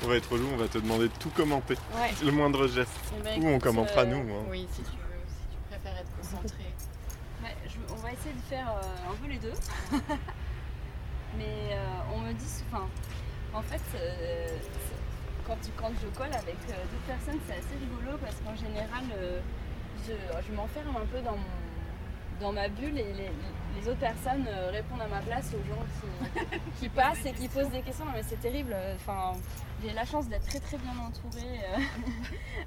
[0.04, 1.74] On va être relou, on va te demander de tout commenter.
[1.94, 2.10] Ouais.
[2.24, 2.90] Le moindre geste.
[3.18, 4.34] Eh ben, Ou on commentera euh, nous.
[4.34, 4.42] hein.
[4.50, 4.96] Oui, si tu veux,
[5.28, 6.64] si tu préfères être concentré.
[7.42, 9.52] Ouais, de faire euh, un peu les deux.
[11.36, 12.86] Mais euh, on me dit, enfin,
[13.54, 14.46] en fait, euh,
[15.46, 19.04] quand, quand je colle avec d'autres personnes, c'est assez rigolo parce qu'en général,
[20.06, 23.30] je, je m'enferme un peu dans, mon, dans ma bulle et les
[23.88, 27.70] autres personnes euh, répondent à ma place aux gens qui, qui passent et qui posent
[27.70, 28.04] des questions.
[28.04, 28.74] Non, mais c'est terrible.
[28.96, 29.32] Enfin,
[29.82, 31.78] j'ai la chance d'être très très bien entourée euh,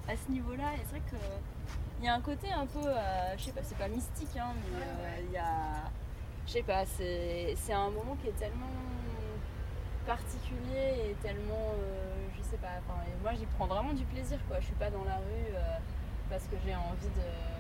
[0.12, 0.74] à ce niveau-là.
[0.76, 1.18] Et c'est vrai que
[2.00, 4.54] il y a un côté un peu, euh, je sais pas, c'est pas mystique, hein,
[4.72, 5.90] mais euh, il y a,
[6.46, 8.70] je sais pas, c'est un moment qui est tellement
[10.06, 14.60] particulier et tellement, euh, je sais pas, enfin, moi j'y prends vraiment du plaisir, quoi.
[14.60, 15.54] Je suis pas dans la rue
[16.30, 17.55] parce que j'ai envie de,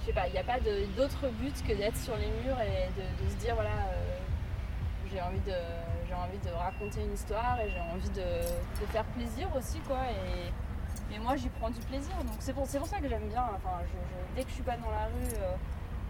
[0.00, 2.88] je sais pas, il n'y a pas d'autre but que d'être sur les murs et
[2.96, 4.18] de, se dire voilà, euh,
[5.10, 5.52] j'ai envie de,
[6.14, 10.00] envie de raconter une histoire et j'ai envie de, de faire plaisir aussi, quoi.
[10.08, 10.50] Et,
[11.18, 13.44] moi j'y prends du plaisir, donc c'est pour, ça que j'aime bien.
[13.56, 13.82] Enfin,
[14.36, 15.54] dès que je suis pas dans la rue euh,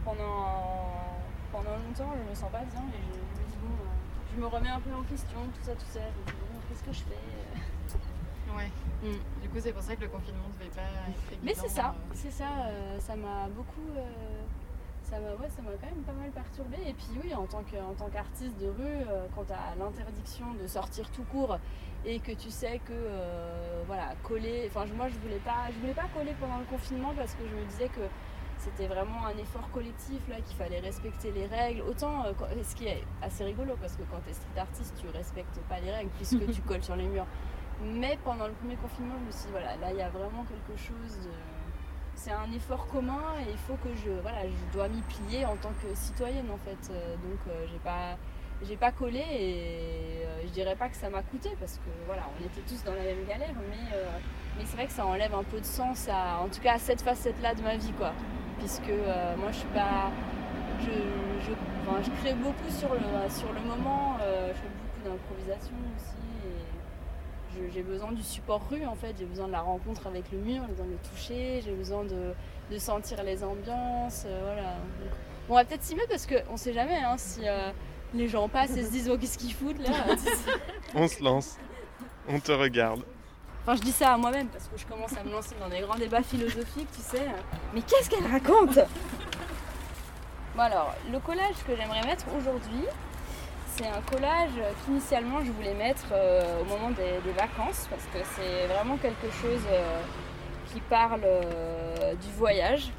[0.04, 0.84] pendant,
[1.50, 4.80] pendant longtemps, je me sens pas bien et je, me euh, je me remets un
[4.80, 6.00] peu en question, tout ça, tout ça.
[6.00, 7.16] Je me dis bon, qu'est-ce que je fais
[8.56, 8.70] Ouais.
[9.02, 9.42] Mm.
[9.42, 11.42] Du coup, c'est pour ça que le confinement ne devait pas être évident.
[11.42, 12.12] Mais c'est ça, euh.
[12.14, 13.88] c'est ça, euh, ça m'a beaucoup.
[13.96, 14.02] euh,
[15.02, 16.76] ça m'a ouais, ça quand même pas mal perturbé.
[16.86, 21.24] Et puis oui, en tant qu'artiste de rue, quand tu as l'interdiction de sortir tout
[21.24, 21.58] court
[22.04, 22.94] et que tu sais que
[23.88, 24.68] voilà, coller.
[24.68, 27.56] Enfin, moi je voulais pas, je voulais pas coller pendant le confinement parce que je
[27.56, 28.02] me disais que
[28.60, 31.82] c'était vraiment un effort collectif là, qu'il fallait respecter les règles.
[31.82, 32.32] Autant, euh,
[32.62, 35.80] ce qui est assez rigolo parce que quand tu es street artiste, tu respectes pas
[35.80, 37.26] les règles puisque tu colles sur les murs.
[37.82, 40.44] Mais pendant le premier confinement, je me suis dit, voilà, là il y a vraiment
[40.44, 41.30] quelque chose de.
[42.14, 44.10] C'est un effort commun et il faut que je.
[44.22, 46.92] Voilà, je dois m'y plier en tant que citoyenne en fait.
[46.92, 48.16] Euh, donc euh, j'ai pas.
[48.62, 52.24] J'ai pas collé et euh, je dirais pas que ça m'a coûté parce que voilà,
[52.38, 54.04] on était tous dans la même galère, mais, euh,
[54.58, 56.78] mais c'est vrai que ça enlève un peu de sens à, en tout cas à
[56.78, 58.12] cette facette-là de ma vie quoi.
[58.58, 60.10] Puisque euh, moi je suis pas.
[60.80, 60.90] Je,
[61.40, 66.16] je, crée beaucoup sur le, sur le moment, je fais beaucoup d'improvisation aussi.
[67.72, 70.62] J'ai besoin du support rue en fait, j'ai besoin de la rencontre avec le mur,
[70.66, 72.32] j'ai besoin de le toucher, j'ai besoin de,
[72.70, 74.74] de sentir les ambiances, euh, voilà.
[74.74, 75.12] Donc,
[75.48, 77.70] on va peut-être s'y mettre parce qu'on sait jamais hein, si euh,
[78.14, 79.90] les gens passent et se disent oh, qu'est-ce qu'ils foutent là.
[80.94, 81.56] On se lance.
[82.28, 83.02] On te regarde.
[83.62, 85.80] Enfin je dis ça à moi-même parce que je commence à me lancer dans des
[85.80, 87.26] grands débats philosophiques, tu sais.
[87.74, 88.78] Mais qu'est-ce qu'elle raconte?
[90.56, 92.84] Bon alors, le collage que j'aimerais mettre aujourd'hui,
[93.76, 94.50] c'est un collage
[94.84, 99.62] qu'initialement je voulais mettre euh, au moment des, vacances parce que c'est vraiment quelque chose
[99.70, 100.00] euh,
[100.72, 102.90] qui parle euh, du voyage.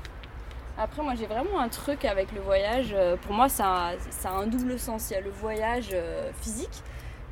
[0.77, 3.91] Après moi j'ai vraiment un truc avec le voyage, pour moi ça
[4.23, 5.09] a, un double sens.
[5.09, 5.95] Il y a le voyage
[6.41, 6.81] physique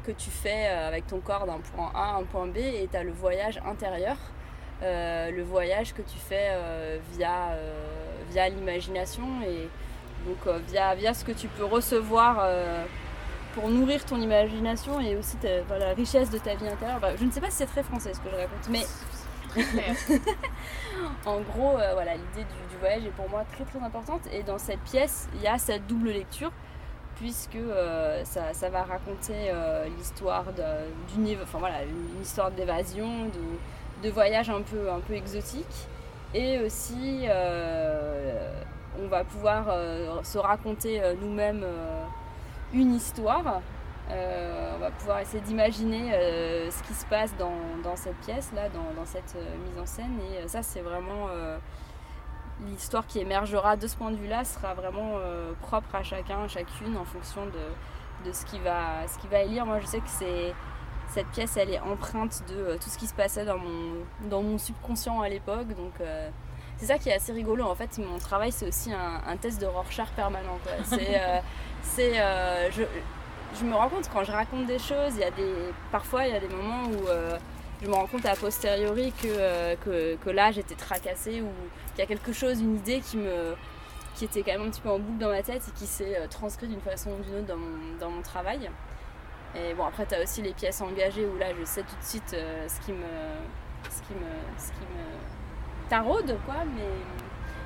[0.05, 2.97] que tu fais avec ton corps d'un point A à un point B et tu
[2.97, 4.17] as le voyage intérieur,
[4.81, 6.51] le voyage que tu fais
[7.13, 7.57] via,
[8.29, 9.67] via l'imagination et
[10.27, 12.45] donc via, via ce que tu peux recevoir
[13.53, 16.99] pour nourrir ton imagination et aussi ta- la richesse de ta vie intérieure.
[16.99, 18.85] Bah, je ne sais pas si c'est très français ce que je raconte, mais
[21.25, 24.21] en gros, euh, voilà, l'idée du, du voyage est pour moi très très importante.
[24.31, 26.51] Et dans cette pièce, il y a cette double lecture,
[27.15, 30.45] puisque euh, ça, ça va raconter euh, l'histoire
[31.13, 35.87] d'une enfin, voilà, une histoire d'évasion, de, de voyage un peu, un peu exotique.
[36.35, 37.25] Et aussi,
[39.01, 39.65] on va pouvoir
[40.23, 41.65] se raconter nous-mêmes
[42.73, 43.61] une histoire.
[44.11, 48.67] Euh, on va pouvoir essayer d'imaginer euh, ce qui se passe dans, cette pièce là,
[48.69, 50.19] dans, cette euh, mise en scène.
[50.43, 51.27] Et ça, c'est vraiment
[52.67, 55.19] l'histoire qui émergera de ce point de vue-là sera vraiment
[55.61, 59.65] propre à chacun, chacune, en fonction de, ce qui va, ce qui va y lire.
[59.65, 60.09] Moi, je sais que
[61.07, 64.57] cette pièce, elle est empreinte de tout ce qui se passait dans mon, dans mon
[64.57, 65.67] subconscient à l'époque.
[65.67, 65.93] Donc
[66.79, 67.65] c'est ça qui est assez rigolo.
[67.65, 70.57] En fait, mon travail, c'est aussi un, un test de Rorschach permanent.
[70.85, 71.39] C'est, euh,
[71.81, 72.83] c'est, euh, je,
[73.57, 75.53] je me rends compte quand je raconte des choses, il y a des,
[75.91, 77.37] parfois il y a des moments où euh,
[77.81, 81.49] je me rends compte a posteriori que, que, que là j'étais tracassée ou
[81.91, 83.55] qu'il y a quelque chose, une idée qui me
[84.15, 86.27] qui était quand même un petit peu en boucle dans ma tête et qui s'est
[86.29, 88.69] transcrite d'une façon ou d'une autre dans mon, dans mon travail.
[89.55, 92.05] Et bon après tu as aussi les pièces engagées où là je sais tout de
[92.05, 93.09] suite ce qui me
[93.89, 95.38] ce qui me ce qui me
[95.89, 96.89] taraude quoi mais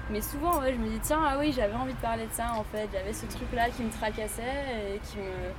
[0.09, 2.53] mais souvent ouais, je me dis tiens ah oui j'avais envie de parler de ça
[2.57, 5.51] en fait j'avais ce truc là qui me tracassait et qui me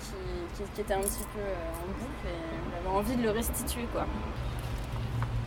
[0.00, 0.06] qui,
[0.64, 3.84] qui- qui était un petit peu euh, en boucle et j'avais envie de le restituer
[3.92, 4.06] quoi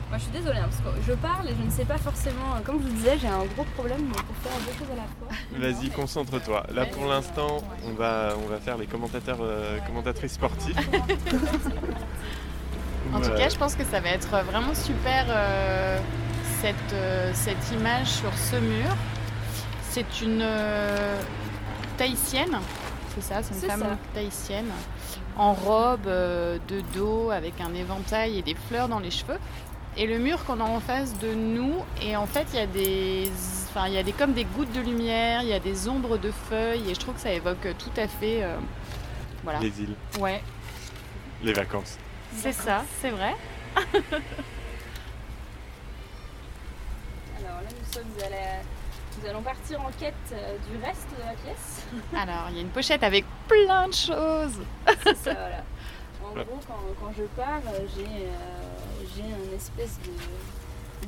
[0.09, 2.61] Moi, je suis désolée, hein, parce que je parle et je ne sais pas forcément.
[2.63, 5.29] Comme je vous disais, j'ai un gros problème pour faire deux choses à la fois.
[5.57, 6.65] Vas-y, concentre-toi.
[6.71, 10.77] Là, pour l'instant, on va, on va faire les commentateurs, euh, commentatrices sportives.
[13.13, 15.97] en tout cas, je pense que ça va être vraiment super euh,
[16.63, 18.95] cette, euh, cette image sur ce mur.
[19.89, 20.47] C'est une
[21.97, 22.57] tahitienne,
[23.13, 24.71] c'est ça, c'est une femme tahitienne
[25.35, 29.37] en robe de dos avec un éventail et des fleurs dans les cheveux
[29.97, 31.73] et le mur qu'on a en face de nous.
[32.01, 33.29] Et en fait, il y a des,
[33.69, 36.17] enfin, il y a des comme des gouttes de lumière, il y a des ombres
[36.17, 38.55] de feuilles, et je trouve que ça évoque tout à fait, euh,
[39.43, 39.59] voilà.
[39.59, 39.95] Les îles.
[40.19, 40.41] Ouais.
[41.43, 41.97] Les vacances.
[42.35, 43.35] C'est ça, c'est vrai.
[47.39, 48.61] Alors là, nous sommes à la...
[49.21, 51.85] Nous allons partir en quête euh, du reste de la pièce.
[52.15, 54.59] Alors, il y a une pochette avec plein de choses.
[55.03, 55.63] C'est ça, voilà.
[56.25, 56.59] En gros,
[56.99, 57.61] quand, je pars,
[57.95, 58.27] j'ai
[59.15, 59.99] j'ai une espèce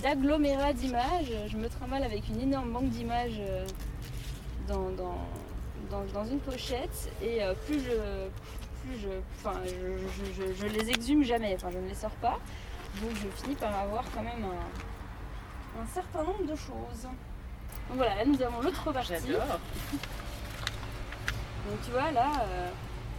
[0.02, 1.34] d'agglomérat d'images.
[1.48, 3.66] Je me trimballe avec une énorme banque d'images euh,
[4.68, 7.92] dans, dans, une pochette et euh, plus je
[8.84, 12.40] plus je enfin je, les exhume jamais, enfin je ne les sors pas.
[13.02, 14.95] Donc je finis par avoir quand même un,
[15.94, 17.04] certain nombre de choses.
[17.04, 19.14] Donc voilà, là nous avons l'autre partie.
[19.14, 19.60] J'adore.
[21.68, 22.70] Donc tu vois là, euh,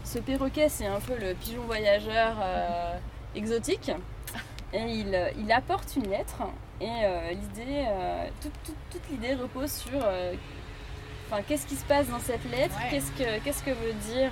[0.04, 2.36] ce perroquet c'est un peu le pigeon voyageur
[3.34, 3.90] exotique.
[4.72, 6.42] Et il, il, apporte une lettre
[6.80, 10.34] et euh, l'idée, euh, toute, l'idée repose sur euh,
[11.30, 14.30] enfin, qu'est-ce qui se passe dans cette lettre, qu'est-ce, que, qu'est-ce que veut dire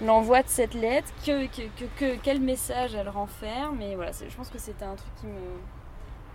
[0.00, 3.80] l'envoi de cette lettre, que, que, quel message elle renferme?
[3.82, 5.32] Et voilà, je pense que c'était un truc qui me,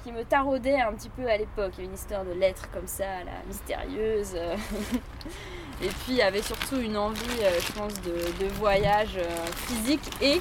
[0.08, 1.74] qui me taraudait un petit peu à l'époque.
[1.74, 4.36] Il y avait une histoire de lettres comme ça, la mystérieuse.
[5.82, 9.20] et puis il y avait surtout une envie, je pense, de, de voyage
[9.68, 10.40] physique et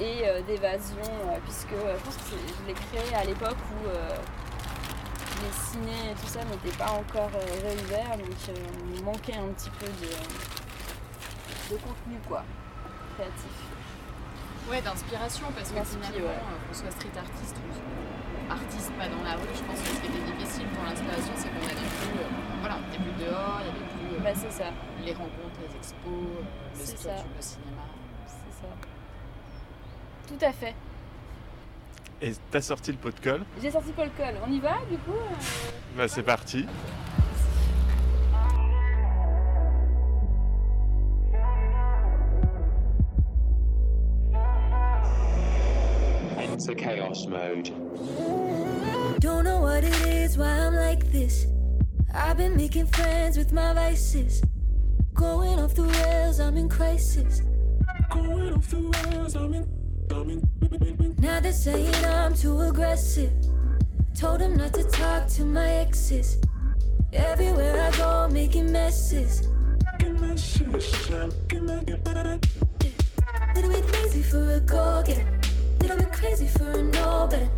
[0.00, 3.88] et euh, d'évasion, euh, puisque euh, je pense que je l'ai créé à l'époque où
[5.42, 7.30] les ciné et tout ça n'étaient pas encore
[7.62, 8.56] réouverts, donc
[8.94, 10.10] il manquait un petit peu de,
[11.74, 12.44] de contenu quoi,
[13.14, 13.52] créatif.
[14.70, 16.32] Ouais, d'inspiration, parce que finalement,
[16.68, 18.21] qu'on soit street artiste ou
[18.52, 21.48] artiste pas dans la rue, je pense que ce qui était difficile pour l'inspiration, c'est
[21.48, 22.20] qu'on n'avait plus,
[22.60, 24.70] voilà, on était plus dehors, il y avait plus bah, ça.
[25.04, 26.44] les rencontres, les expos,
[26.78, 27.84] le stock, le cinéma.
[28.26, 28.72] C'est ça.
[30.28, 30.74] Tout à fait.
[32.20, 33.42] Et t'as sorti le pot de colle?
[33.60, 34.36] J'ai sorti le pot de colle.
[34.46, 35.34] On y va du coup euh?
[35.96, 36.66] Bah c'est parti.
[46.52, 47.72] Enter chaos mode.
[49.20, 51.46] Don't know what it is, why I'm like this.
[52.12, 54.42] I've been making friends with my vices.
[55.14, 57.40] Going off the rails, I'm in crisis.
[58.10, 59.66] Going off the rails, I'm in
[60.10, 61.16] I'm in.
[61.18, 63.32] now they're saying I'm too aggressive.
[64.14, 66.36] Told them not to talk to my exes.
[67.14, 69.48] Everywhere I go, making messes.
[73.54, 75.31] Little bit lazy for a go getter.
[75.98, 77.50] Bit crazy for a no better.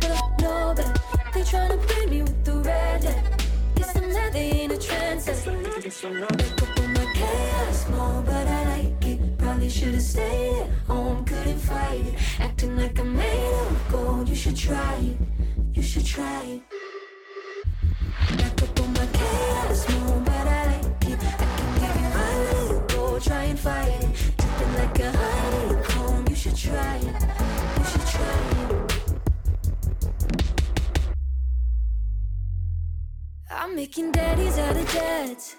[0.00, 0.92] But I know better.
[1.32, 3.22] They tryna blame me with the red letter.
[3.76, 5.64] Guess I'm not, ain't a trendsetter.
[6.62, 9.38] Up on my chaos mode, but I like it.
[9.38, 12.14] Probably should've stayed at home, couldn't fight it.
[12.38, 15.16] Acting like I'm made of gold, you should try it.
[15.74, 16.62] You should try it.
[18.36, 21.18] Back up on my chaos mode, but I like it.
[21.22, 24.34] I can give you my little gold, try and fight it.
[24.36, 27.77] Dripping like a honeycomb, you should try it.
[33.60, 35.56] I'm making daddies out of dads.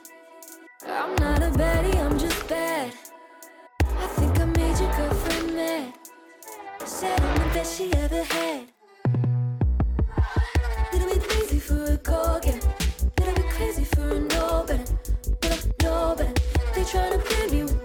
[0.87, 2.93] I'm not a baddie, I'm just bad.
[3.83, 5.93] I think I made your girlfriend mad.
[6.85, 8.67] Said I'm the best she ever had.
[10.93, 12.69] Little bit lazy for a go getter.
[13.17, 14.97] Little bit crazy for a no better.
[15.41, 16.33] But I know better.
[16.73, 17.78] They tryna play me with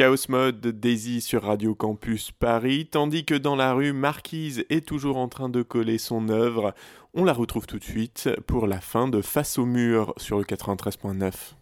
[0.00, 4.88] Chaos Mode de Daisy sur Radio Campus Paris, tandis que dans la rue, Marquise est
[4.88, 6.74] toujours en train de coller son œuvre.
[7.12, 10.44] On la retrouve tout de suite pour la fin de Face au mur sur le
[10.44, 11.59] 93.9.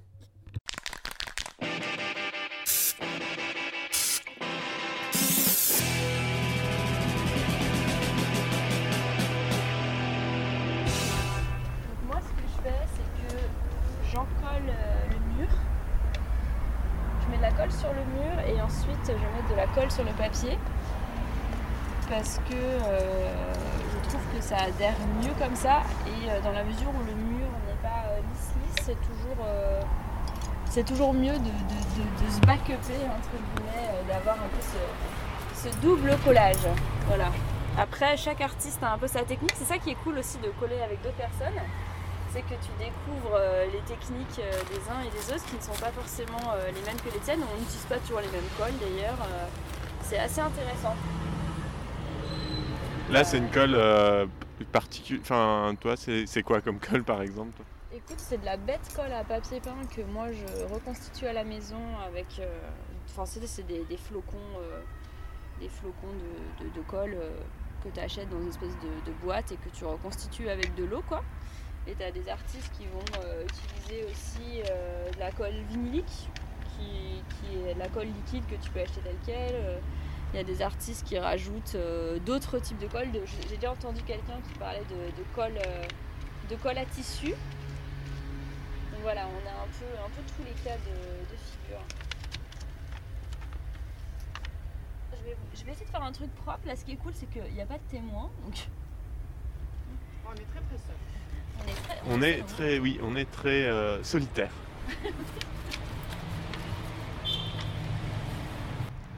[17.66, 20.58] sur le mur et ensuite je mets de la colle sur le papier.
[22.08, 23.32] Parce que euh,
[23.92, 27.14] je trouve que ça adhère mieux comme ça et euh, dans la mesure où le
[27.14, 29.44] mur n'est pas euh, lisse c'est toujours,
[30.70, 36.56] c'est toujours mieux de, se backuper entre guillemets, d'avoir un peu ce, ce double collage.
[37.06, 37.30] Voilà.
[37.76, 39.52] Après, chaque artiste a un peu sa technique.
[39.54, 41.60] C'est ça qui est cool aussi de coller avec d'autres personnes.
[42.30, 45.62] C'est que tu découvres euh, les techniques euh, des uns et des autres qui ne
[45.62, 47.40] sont pas forcément euh, les mêmes que les tiennes.
[47.42, 49.18] On n'utilise pas toujours les mêmes colles d'ailleurs.
[49.22, 49.46] Euh,
[50.02, 50.94] c'est assez intéressant.
[53.10, 53.76] Là, c'est une colle
[54.72, 55.22] particulière.
[55.22, 57.64] Enfin, toi, c'est c'est quoi comme colle par exemple toi?
[57.94, 61.44] Écoute, c'est de la bête colle à papier peint que moi je reconstitue à la
[61.44, 62.26] maison avec.
[63.08, 64.80] Enfin, c'est c'est des, des flocons, euh,
[65.60, 66.12] des flocons
[66.60, 67.30] de, de- de colle euh,
[67.82, 70.84] que tu achètes dans une espèce de, de boîte et que tu reconstitues avec de
[70.84, 71.22] l'eau, quoi.
[71.88, 76.28] Et tu as des artistes qui vont euh, utiliser aussi euh, de la colle vinylique,
[76.76, 79.54] qui, qui est la colle liquide que tu peux acheter telle quelle.
[79.54, 79.78] Euh,
[80.34, 81.78] Il y a des artistes qui rajoutent
[82.26, 83.08] d'autres types de colle.
[83.24, 85.58] J'ai déjà entendu quelqu'un qui parlait de, colle,
[86.50, 87.28] de colle à tissu.
[87.28, 91.80] Donc voilà, on a un peu, un peu tous les cas de, figure.
[95.54, 96.66] Je vais, essayer de faire un truc propre.
[96.66, 98.30] Là, ce qui est cool, c'est qu'il n'y a pas de témoin.
[98.44, 101.07] On est très pressés.
[102.10, 104.50] On est très, oui, on est très euh, solitaire.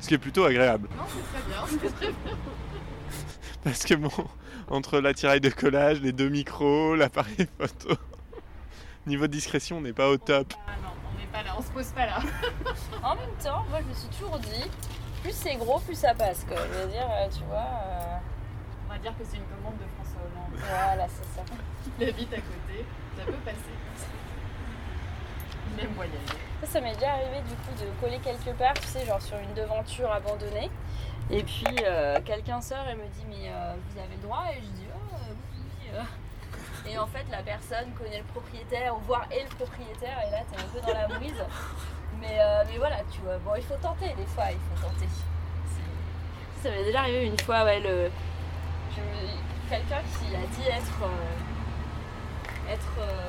[0.00, 0.88] Ce qui est plutôt agréable.
[0.96, 1.66] Non, c'est très bien.
[1.82, 2.36] C'est très bien.
[3.62, 4.10] Parce que bon,
[4.68, 7.94] entre la tiraille de collage, les deux micros, l'appareil photo,
[9.06, 10.54] niveau de discrétion, on n'est pas au top.
[10.66, 12.20] Ah non, on n'est pas là, on se pose pas là.
[13.02, 14.64] En même temps, moi, je me suis toujours dit,
[15.22, 16.44] plus c'est gros, plus ça passe.
[16.48, 16.56] Quoi.
[16.72, 17.58] Je veux dire, euh, tu vois.
[17.58, 18.16] euh,
[18.88, 20.64] On va dire que c'est une commande de François Hollande.
[20.66, 21.44] Voilà, c'est ça.
[21.98, 22.84] Il habite à côté,
[23.16, 23.76] ça peut passer.
[25.78, 26.18] Aime voyager.
[26.60, 29.38] Ça, ça m'est déjà arrivé du coup de coller quelque part, tu sais, genre sur
[29.38, 30.70] une devanture abandonnée.
[31.30, 34.44] Et puis euh, quelqu'un sort et me dit mais euh, vous avez le droit?
[34.50, 35.14] Et je dis oh
[35.94, 36.02] euh,
[36.84, 36.92] oui.
[36.92, 40.58] Et en fait la personne connaît le propriétaire, voire est le propriétaire, et là t'es
[40.60, 41.44] un peu dans la mouise.
[42.20, 45.06] Mais, mais voilà, tu vois, bon il faut tenter des fois, il faut tenter.
[46.62, 48.10] Ça m'est déjà arrivé une fois, ouais, le...
[49.70, 51.08] quelqu'un qui a dit être...
[52.72, 52.94] être...
[52.98, 53.28] euh,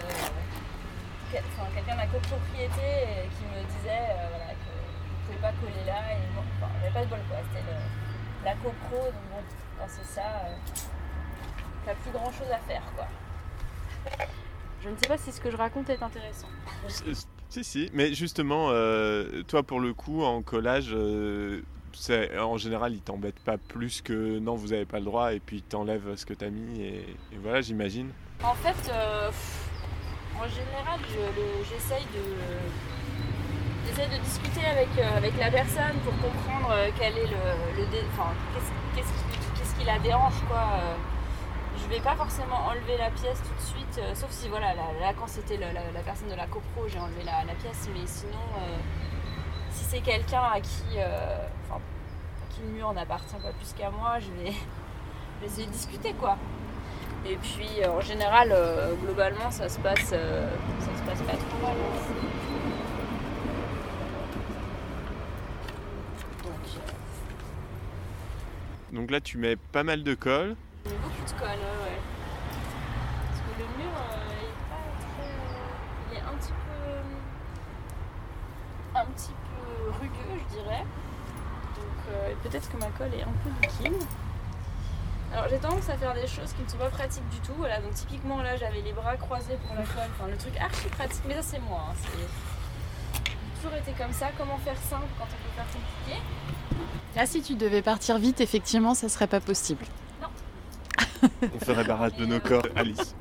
[1.31, 5.53] quel- quelqu'un de la copropriété qui me disait euh, voilà, que je ne pouvais pas
[5.61, 9.23] coller là et bon, enfin, j'avais pas de bol quoi, c'était le- la copro, donc
[9.31, 9.43] bon,
[9.79, 10.55] quand c'est ça, euh,
[11.85, 13.07] t'as plus grand chose à faire quoi.
[14.83, 16.47] Je ne sais pas si ce que je raconte est intéressant.
[17.49, 21.61] Si, si, mais justement, euh, toi pour le coup, en collage, euh,
[21.93, 25.39] c'est- en général, il t'embête pas plus que non, vous avez pas le droit, et
[25.39, 26.99] puis il t'enlève ce que t'as mis, et,
[27.31, 28.09] et voilà, j'imagine.
[28.43, 29.29] En fait, euh,
[30.35, 30.99] en général,
[31.69, 32.21] j'essaye de,
[34.23, 37.85] discuter avec, euh, avec la personne pour comprendre euh, quel est le,
[38.95, 40.63] qu'est-ce, qui, la dérange, quoi.
[41.77, 45.27] Je vais pas forcément enlever la pièce tout de suite, sauf si, voilà, là, quand
[45.27, 48.39] c'était la, personne de la copro, j'ai enlevé la, pièce, mais sinon,
[49.69, 50.97] si c'est quelqu'un à qui,
[52.63, 54.51] le mur n'appartient pas plus qu'à moi, je vais,
[55.35, 56.15] je vais essayer de discuter.
[57.25, 60.49] Et puis euh, en général, euh, globalement, ça se passe, euh,
[60.79, 61.75] ça se passe pas trop mal.
[66.43, 66.55] Donc,
[68.91, 70.55] Donc là, tu mets pas mal de colle.
[70.83, 71.99] beaucoup de colle, ouais.
[73.29, 73.93] Parce que le mur
[74.27, 75.31] il est pas très,
[76.11, 76.81] il est un petit peu,
[78.99, 80.85] un petit peu rugueux, je dirais.
[81.75, 81.95] Donc
[82.43, 84.03] peut-être que ma colle est un peu liquide.
[85.33, 87.53] Alors j'ai tendance à faire des choses qui ne sont pas pratiques du tout.
[87.57, 90.09] Voilà, donc typiquement là j'avais les bras croisés pour la colle.
[90.19, 91.85] Enfin le truc archi pratique, mais ça c'est moi.
[91.89, 94.27] hein, c'est- toujours été comme ça.
[94.37, 96.19] Comment faire simple quand on peut faire compliqué?
[97.15, 99.85] Là, si tu devais partir vite, effectivement, ça serait pas possible.
[101.43, 103.13] On ferait barrage de nos corps, Alice.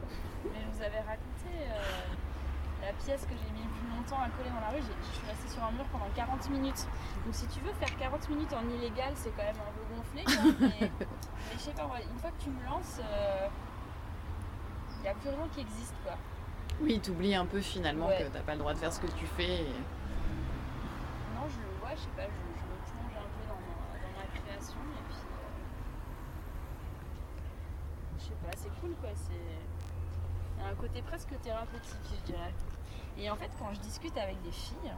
[0.44, 4.30] Mais je vous avais raconté euh, la pièce que j'ai mis le plus longtemps à
[4.30, 4.80] coller dans la rue.
[4.80, 6.86] Je suis restée sur un mur pendant 40 minutes.
[7.24, 10.24] Donc si tu veux faire 40 minutes en illégal, c'est quand même un peu gonflé.
[10.24, 11.08] quoi, mais, mais
[11.54, 13.00] je sais pas, une fois que tu me lances,
[14.98, 15.94] il n'y a plus rien qui existe.
[16.02, 16.14] quoi.
[16.80, 18.18] Oui, t'oublies un peu finalement Ouais.
[18.24, 19.62] que t'as pas le droit de faire ce que tu fais.
[19.62, 19.82] et-
[21.34, 23.98] Non, je le vois, je sais pas, je, je me plonge un peu dans ma,
[24.00, 25.16] dans ma création et puis.
[25.20, 25.50] euh,
[28.18, 29.34] je sais pas, c'est cool quoi, c'est.
[30.58, 32.52] Il y a un côté presque thérapeutique, je dirais.
[33.18, 34.92] Et en fait, quand je discute avec des filles,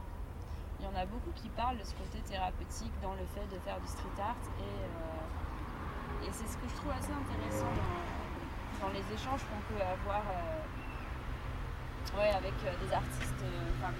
[0.83, 3.59] il y en a beaucoup qui parlent de ce côté thérapeutique dans le fait de
[3.63, 8.83] faire du street art et, euh, et c'est ce que je trouve assez intéressant dans,
[8.87, 13.43] dans les échanges qu'on peut avoir euh, ouais, avec euh, des artistes
[13.79, 13.95] femmes.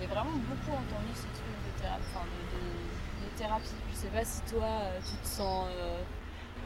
[0.00, 3.76] J'ai vraiment beaucoup entendu ce truc de, de, de- de thérapie.
[3.92, 4.66] Je sais pas si toi
[5.04, 5.68] tu te sens.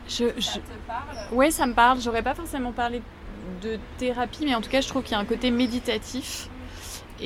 [0.06, 1.16] Je, ça te parle?
[1.32, 2.00] Ouais, ça me parle.
[2.00, 3.02] J'aurais pas forcément parlé
[3.60, 6.48] de thérapie, mais en tout cas, je trouve qu'il y a un côté méditatif.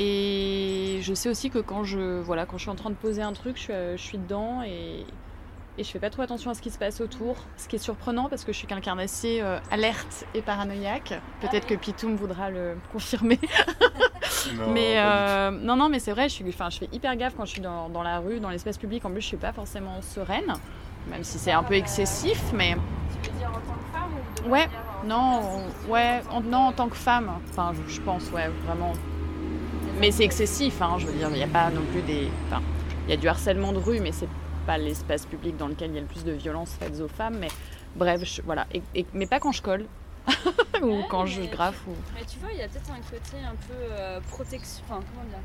[0.01, 3.21] Et je sais aussi que quand je, voilà, quand je suis en train de poser
[3.21, 5.05] un truc, je suis, euh, je suis dedans et,
[5.77, 7.35] et je fais pas trop attention à ce qui se passe autour.
[7.57, 11.21] Ce qui est surprenant parce que je suis quelqu'un d'assez euh, alerte et paranoïaque.
[11.41, 13.41] Peut-être que Pitoum voudra le confirmer.
[14.57, 17.35] Non, mais euh, non, non, mais c'est vrai, je, suis, enfin, je fais hyper gaffe
[17.37, 19.05] quand je suis dans, dans la rue, dans l'espace public.
[19.05, 20.53] En plus, je suis pas forcément sereine,
[21.11, 22.77] même si c'est un peu excessif, mais.
[23.25, 24.11] Tu veux dire en tant que femme
[24.45, 24.69] ou de Ouais,
[25.05, 25.41] Non,
[25.89, 28.93] on- ouais, en, non, en tant que femme, enfin, je, je pense, ouais, vraiment.
[30.01, 32.29] Mais c'est excessif, hein, je veux dire, il n'y a pas non plus des.
[32.47, 32.63] Enfin,
[33.07, 34.29] il y a du harcèlement de rue, mais c'est
[34.67, 37.39] pas l'espace public dans lequel il y a le plus de violences faites aux femmes.
[37.41, 37.49] Mais
[37.97, 38.67] bref, je- voilà.
[38.73, 39.87] Et, et- mais pas quand je colle,
[40.83, 41.83] ou Ouais, quand je graffe.
[41.89, 41.95] Ou...
[42.15, 44.83] Mais tu vois, il y a peut-être un côté un peu euh, protection.
[44.89, 45.39] Enfin, comment dire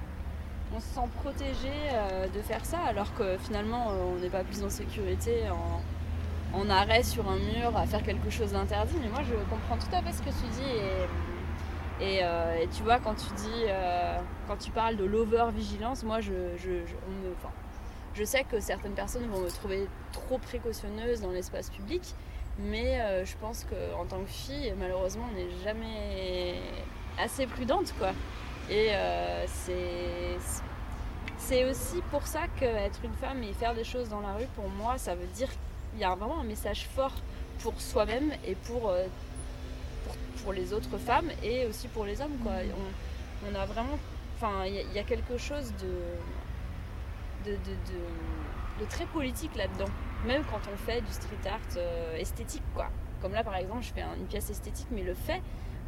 [0.75, 4.43] On se sent protégé euh, de faire ça, alors que finalement, euh, on n'est pas
[4.43, 8.95] plus en sécurité en, en arrêt sur un mur à faire quelque chose d'interdit.
[9.01, 10.69] Mais moi, je comprends tout à fait ce que tu dis.
[10.77, 11.07] Et,
[12.03, 16.19] et, euh, et tu vois, quand tu dis, euh, quand tu parles de l'over-vigilance, moi,
[16.21, 16.95] je, je, je-
[18.15, 22.01] je sais que certaines personnes vont me trouver trop précautionneuse dans l'espace public.
[22.59, 26.59] Mais euh, je pense qu'en tant que fille, malheureusement, on n'est jamais
[27.19, 28.11] assez prudente, quoi.
[28.69, 28.89] Et
[29.47, 30.37] c'est
[31.37, 34.69] c'est aussi pour ça qu'être une femme et faire des choses dans la rue, pour
[34.69, 35.49] moi, ça veut dire
[35.91, 37.11] qu'il y a vraiment un message fort
[37.59, 38.91] pour soi-même et pour,
[40.43, 42.53] pour, les autres femmes et aussi pour les hommes, quoi.
[42.77, 43.97] On, on a vraiment...
[44.35, 49.05] Enfin, il y, a- il y a quelque chose de, de, de, de- de très
[49.05, 49.89] politique là-dedans
[50.25, 52.87] même quand on fait du street art euh, esthétique quoi.
[53.21, 55.41] Comme là par exemple je fais un- une pièce esthétique mais le fait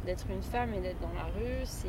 [0.04, 1.88] d'être une femme et d'être dans la rue c'est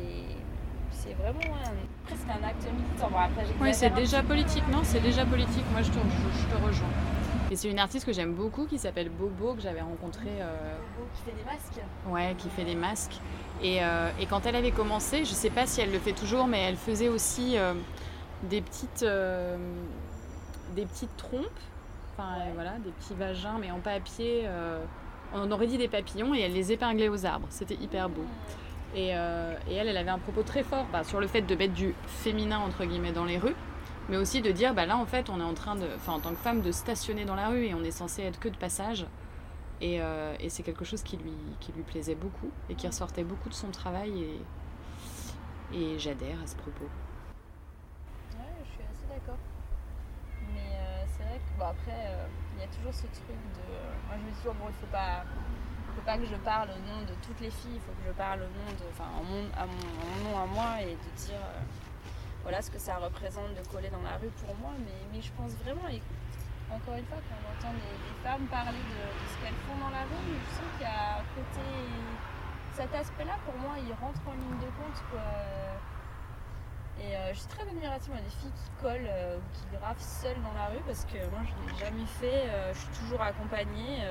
[0.98, 3.08] c'est vraiment un- presque un acte militant.
[3.10, 4.80] Bon, après, Oui, c'est déjà politique, non?
[4.82, 6.88] C'est déjà politique, moi je te, je- je te rejoins.
[7.50, 10.28] Et c'est une artiste que j'aime beaucoup qui s'appelle Bobo, que j'avais rencontrée.
[10.40, 11.80] euh, Bobo qui fait des masques.
[12.06, 13.20] Ouais, qui fait des masques.
[13.62, 16.46] Et, euh, et quand elle avait commencé, je sais pas si elle le fait toujours,
[16.46, 17.72] mais elle faisait aussi euh,
[18.42, 19.04] des petites,
[20.76, 21.42] des petites trompes,
[22.16, 22.52] enfin Ouais.
[22.54, 24.46] voilà, des petits vagins, mais en papier.
[25.34, 27.46] on aurait dit des papillons et elle les épinglait aux arbres.
[27.50, 28.24] C'était hyper beau.
[28.98, 31.54] Et, euh, et elle, elle avait un propos très fort bah, sur le fait de
[31.54, 33.54] mettre du féminin entre guillemets dans les rues,
[34.08, 36.18] mais aussi de dire bah là en fait on est en train de, enfin en
[36.18, 38.56] tant que femme, de stationner dans la rue et on est censé être que de
[38.56, 39.06] passage.
[39.80, 43.48] Et, euh, c'est quelque chose qui lui, qui lui plaisait beaucoup et qui ressortait beaucoup
[43.48, 44.26] de son travail
[45.72, 46.88] et, j'adhère à ce propos.
[48.32, 49.38] Ouais, je suis assez d'accord.
[50.52, 52.18] Mais euh, c'est vrai que bon, après,
[52.56, 54.08] il y a toujours ce truc de.
[54.08, 55.22] moi, je me dis toujours, bon, il faut pas,
[55.98, 58.12] faut pas que je parle au nom de toutes les filles, il faut que je
[58.12, 61.58] parle au nom de, enfin, en mon, à nom à moi et de dire, euh,
[62.42, 64.70] voilà ce que ça représente de coller dans la rue pour moi.
[64.78, 65.90] Mais, je pense vraiment,
[66.70, 70.06] encore une fois, quand on entend des, femmes parler de, ce qu'elles font dans la
[70.06, 71.66] rue, je sens qu'il y a côté.
[72.74, 75.02] Cet aspect-là, pour moi, il rentre en ligne de compte.
[77.00, 80.02] Et euh, je suis très admirative moi, des filles qui collent euh, ou qui graffent
[80.02, 84.02] seules dans la rue parce que moi je l'ai jamais fait, je suis toujours accompagnée.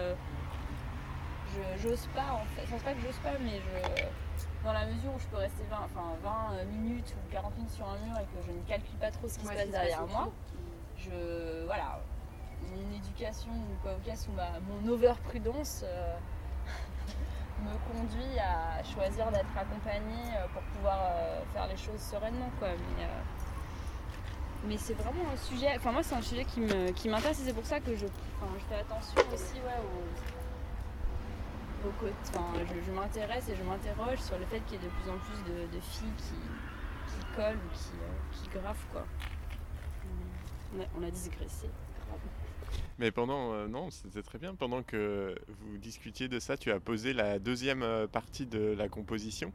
[1.59, 4.03] Euh, je j'ose pas en fait, enfin pas que j'ose pas mais je
[4.63, 7.87] dans la mesure où je peux rester 20, enfin, 20 minutes ou 40 minutes sur
[7.87, 10.29] un mur et que je ne calcule pas trop ce qui se passe derrière moi,
[10.97, 12.01] je voilà,
[12.75, 16.17] une éducation ou quoi au cas où ma, mon overprudence euh,
[17.63, 22.69] me conduit à choisir d'être accompagnée euh, pour pouvoir euh, faire les choses sereinement quoi.
[22.69, 23.21] Mais euh,
[24.65, 27.65] mais c'est vraiment un sujet enfin moi c'est un sujet qui m'intéresse et c'est pour
[27.65, 28.05] ça que je
[28.67, 30.36] fais attention aussi ouais au,
[32.29, 35.09] enfin je, je m'intéresse et je m'interroge sur le fait qu'il y ait de plus
[35.09, 36.33] en plus de, de filles qui
[37.07, 39.05] qui colle ou qui, euh, qui grave quoi.
[40.75, 41.67] On a, on a digressé.
[42.99, 44.55] Mais pendant, euh, non, c'était très bien.
[44.55, 48.89] Pendant que vous discutiez de ça, tu as posé la deuxième euh, partie de la
[48.89, 49.53] composition.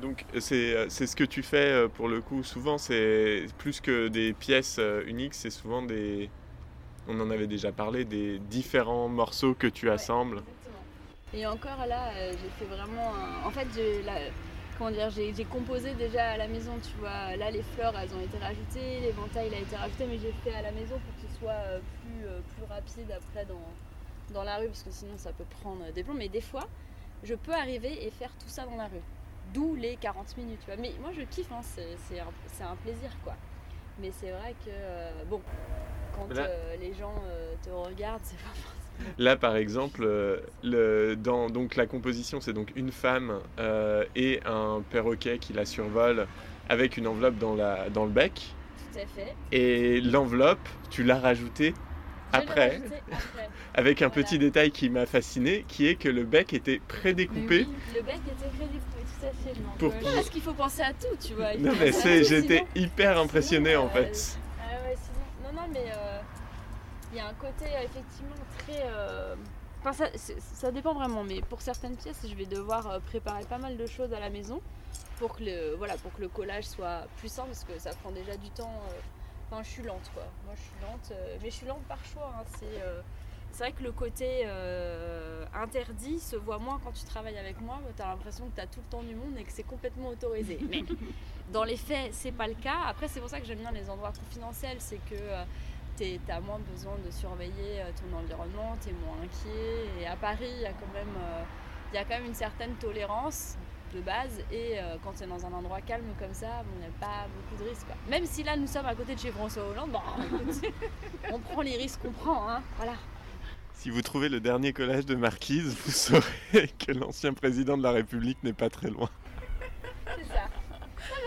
[0.00, 4.80] Donc c'est ce que tu fais pour le coup souvent, c'est plus que des pièces
[5.06, 6.30] uniques, c'est souvent des...
[7.06, 10.38] On en avait déjà parlé, des différents morceaux que tu Ouais, assembles.
[10.38, 10.61] exactement.
[11.34, 13.14] Et encore là, euh, j'ai fait vraiment.
[13.14, 14.02] un- En fait, j'ai
[14.78, 17.36] comment dire, j'ai composé déjà à la maison, tu vois.
[17.36, 20.54] Là, les fleurs, elles ont été rajoutées, l'éventail, il a été rajouté, mais j'ai fait
[20.54, 24.42] à la maison pour que ce soit euh, plus, euh, plus rapide après dans, dans
[24.44, 26.14] la rue, parce que sinon ça peut prendre des plombs.
[26.14, 26.66] Mais des fois,
[27.22, 29.02] je peux arriver et faire tout ça dans la rue.
[29.54, 30.76] D'où les 40 minutes, tu vois.
[30.80, 32.26] Mais moi, je kiffe, hein, c'est c'est un,
[32.72, 33.34] un plaisir, quoi.
[33.98, 35.40] Mais c'est vrai que, euh, bon,
[36.16, 38.81] quand Là- euh, les gens euh, te regardent, c'est pas forcément.
[39.18, 44.40] Là, par exemple, euh, le, dans donc, la composition, c'est donc une femme euh, et
[44.46, 46.26] un perroquet qui la survole
[46.68, 48.54] avec une enveloppe dans, la, dans le bec.
[48.92, 49.34] Tout à fait.
[49.52, 51.74] Et l'enveloppe, tu l'as rajoutée
[52.32, 53.48] après, rajouté après.
[53.74, 54.22] avec un Voilà.
[54.22, 57.66] petit détail qui m'a fasciné, qui est que le bec était prédécoupé.
[57.94, 59.60] Le bec était prédécoupé, tout à fait.
[59.60, 61.54] Donc, Pour euh, qu'il- non, parce qu'il faut penser à tout, tu vois.
[61.56, 64.38] Non, mais j'étais hyper impressionné en euh, fait.
[64.58, 65.52] Ah ouais, sinon.
[65.52, 66.11] Non, non, mais euh,
[67.12, 68.82] il y a un côté effectivement très.
[68.86, 69.34] euh,
[69.84, 70.06] Enfin, ça,
[70.38, 73.86] ça dépend vraiment, mais pour certaines pièces, je vais devoir euh, préparer pas mal de
[73.86, 74.60] choses à la maison
[75.18, 78.36] pour que le, voilà, pour que le collage soit simple, parce que ça prend déjà
[78.36, 78.80] du temps.
[78.90, 79.00] euh,
[79.50, 80.22] Enfin, je suis lente, quoi.
[80.46, 82.32] Moi, je suis lente, mais je suis lente par choix.
[82.38, 82.44] hein.
[83.50, 84.46] C'est vrai que le côté
[85.54, 87.78] interdit se voit moins quand tu travailles avec moi.
[87.96, 90.08] Tu as l'impression que tu as tout le temps du monde et que c'est complètement
[90.08, 90.58] autorisé.
[90.70, 90.84] Mais
[91.52, 92.78] dans les faits, c'est pas le cas.
[92.86, 94.76] Après, c'est pour ça que j'aime bien les endroits confidentiels.
[94.80, 95.16] C'est que
[96.24, 100.00] tu as moins besoin de surveiller euh, ton environnement, tu es moins inquiet.
[100.00, 101.42] Et à Paris, il y, a quand même, euh,
[101.94, 103.56] y a quand même une certaine tolérance
[103.94, 104.40] de base.
[104.50, 107.62] Et euh, quand tu es dans un endroit calme comme ça, n'y a pas beaucoup
[107.62, 107.86] de risques.
[108.08, 110.00] Même si là, nous sommes à côté de chez François Hollande, bon,
[111.32, 112.48] on prend les risques qu'on prend.
[112.48, 112.94] Hein, voilà.
[113.74, 116.22] Si vous trouvez le dernier collage de Marquise, vous saurez
[116.78, 119.10] que l'ancien président de la République n'est pas très loin.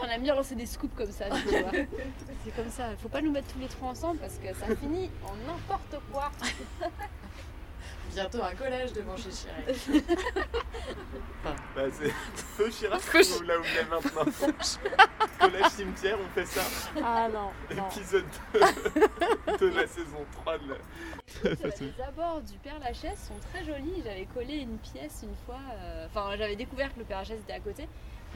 [0.05, 1.71] On aime bien lancer des scoops comme ça, tu vois.
[2.43, 2.89] C'est comme ça.
[3.01, 6.31] Faut pas nous mettre tous les trois ensemble parce que ça finit en n'importe quoi.
[8.13, 10.05] Bientôt un collège devant chez Chirac.
[11.75, 14.25] Bah, c'est Feu Chirac ou là où il est maintenant
[15.39, 16.61] Collège cimetière, on fait ça.
[17.03, 17.87] Ah non, non.
[17.89, 18.59] Épisode 2
[19.69, 20.75] de la saison 3 de la...
[21.81, 24.01] Les abords du Père Lachaise sont très jolis.
[24.03, 25.59] J'avais collé une pièce une fois.
[25.75, 27.87] euh, Enfin, j'avais découvert que le Père Lachaise était à côté.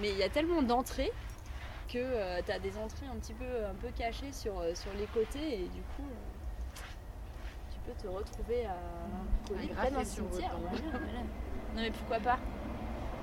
[0.01, 1.11] Mais il y a tellement d'entrées
[1.91, 5.05] que tu as des entrées un petit peu, un peu cachées sur, euh, sur les
[5.07, 5.55] côtés.
[5.55, 6.79] Et du coup, euh,
[7.71, 8.77] tu peux te retrouver à
[9.47, 10.51] coller près d'un cimetière.
[10.57, 11.19] votre Voilà, voilà.
[11.75, 12.39] Non, mais pourquoi pas?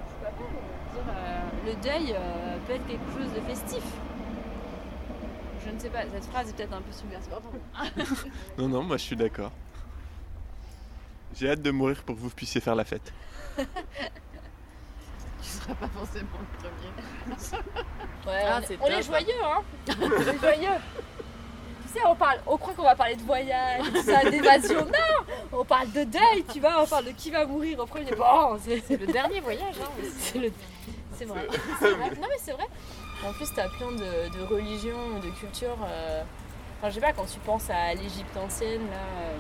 [0.09, 3.85] Pourquoi pas euh, dire, euh, Le deuil euh, peut être quelque chose de festif.
[5.65, 7.33] Je ne sais pas, cette phrase est peut-être un peu subversive.
[8.59, 9.51] Non, non, moi je suis d'accord.
[11.35, 13.13] J'ai hâte de mourir pour que vous puissiez faire la fête.
[15.47, 17.37] Tu seras pas forcément le premier.
[18.27, 20.69] Ouais, Ah, on, est- on joyeux, hein On est joyeux
[21.83, 24.81] Tu sais, on, parle, on croit qu'on va parler de voyage, tout ça, d'évasion.
[24.85, 28.13] Non On parle de deuil, tu vois, on parle de qui va mourir au premier.
[28.17, 29.89] Bon, c'est C'est le dernier voyage, hein.
[30.19, 30.53] c'est le-
[31.27, 31.47] vrai.
[32.21, 32.67] Non, mais c'est vrai.
[33.25, 35.79] En plus, t'as plein de, de religions, de cultures.
[35.89, 36.23] euh,
[36.79, 39.37] Enfin, je sais pas, quand tu penses à l'Égypte ancienne, là, euh,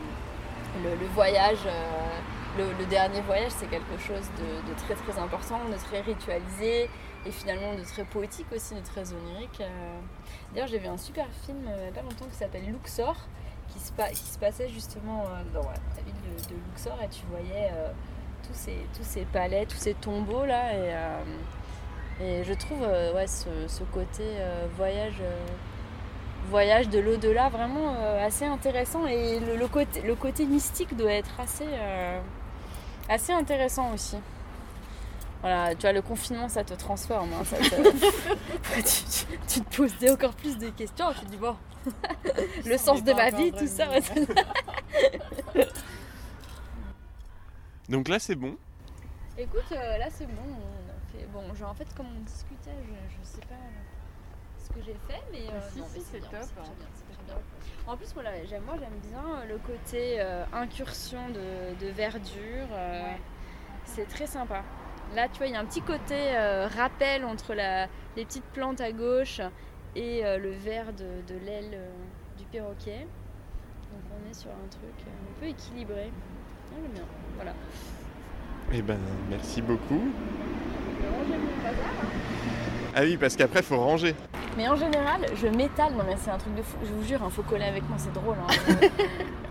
[0.84, 2.18] le, le voyage, euh,
[2.56, 6.88] le, dernier voyage, c'est quelque chose de, très très important, de très ritualisé
[7.26, 9.60] et finalement de très poétique aussi, de très onirique.
[9.60, 10.00] euh.
[10.52, 13.16] D'ailleurs, j'ai vu un super film euh, il y a pas longtemps qui s'appelle Luxor,
[13.68, 16.14] qui se, qui se passait justement euh, dans la ville
[16.48, 17.70] de, Luxor et tu voyais
[18.46, 20.72] tous, ces, tous ces palais, tous ces tombeaux là.
[22.20, 24.24] Et, je trouve ouais, ce, côté
[24.76, 25.20] voyage,
[26.48, 31.66] voyage de l'au-delà vraiment assez intéressant et le, côté, le côté mystique doit être assez,
[33.08, 34.16] assez intéressant aussi.
[35.42, 37.30] Voilà, tu vois, le confinement, ça te transforme.
[37.34, 37.74] hein, ça te-
[38.56, 41.12] Après, tu, tu- tu te poses des- encore plus de questions.
[41.12, 41.56] Tu te dis, bon,
[42.64, 43.88] le sens de ma vie, tout ça.
[43.90, 44.00] ouais,
[47.88, 48.56] Donc là c'est bon.
[49.38, 50.42] Écoute, euh, là c'est bon.
[50.42, 51.26] On a fait...
[51.32, 53.54] Bon, genre, en fait, comme on discutait, je, je sais pas
[54.64, 55.46] ce que j'ai fait, mais.
[55.52, 56.48] euh, Si, non, si, mais c'est top, très hein.
[56.56, 56.72] bien,
[57.26, 57.34] bien.
[57.86, 62.68] En plus, voilà, j'aime, moi j'aime bien le côté euh, incursion de, de verdure.
[62.72, 63.20] euh, Ouais.
[63.84, 64.62] C'est très sympa.
[65.14, 68.44] Là, tu vois, il y a un petit côté euh, rappel entre la, les petites
[68.46, 69.40] plantes à gauche
[69.94, 71.90] et euh, le vert de, de l'aile euh,
[72.36, 73.06] du perroquet.
[73.92, 76.10] Donc on est sur un truc euh, un peu équilibré.
[76.72, 77.04] J'aime bien.
[77.36, 77.52] Voilà.
[78.72, 78.98] Eh ben,
[79.30, 80.10] merci beaucoup.
[82.98, 84.14] Ah oui, parce qu'après, faut ranger.
[84.56, 85.92] Mais en général, je m'étale.
[85.92, 86.78] Non, mais c'est un truc de fou.
[86.82, 88.36] Je vous jure, il faut coller avec moi, c'est drôle.
[88.48, 88.76] hein.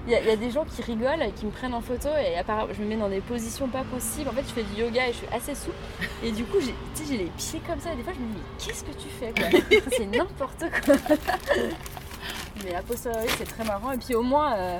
[0.07, 1.81] Il y, a- il y a des gens qui rigolent et qui me prennent en
[1.81, 4.29] photo et apparemment, je me mets dans des positions pas possibles.
[4.29, 5.75] En fait, je fais du yoga et je suis assez souple.
[6.23, 7.91] Et du coup, j'ai tu sais, j'ai les pieds comme ça.
[7.91, 9.59] Et des fois, je me dis, mais qu'est-ce que tu fais quoi?
[9.97, 10.95] C'est n'importe quoi.
[12.63, 13.91] mais à posteriori, c'est très marrant.
[13.93, 14.79] Et puis au moins, euh,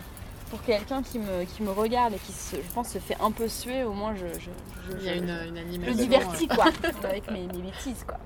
[0.52, 3.32] pour quelqu'un qui me, qui me regarde et qui, se, je pense, se fait un
[3.32, 4.50] peu suer, au moins, je, je,
[4.92, 5.94] je- Il y a je- une, je- une le animation.
[6.04, 6.66] divertis quoi,
[7.04, 8.18] avec mes, mes bêtises quoi.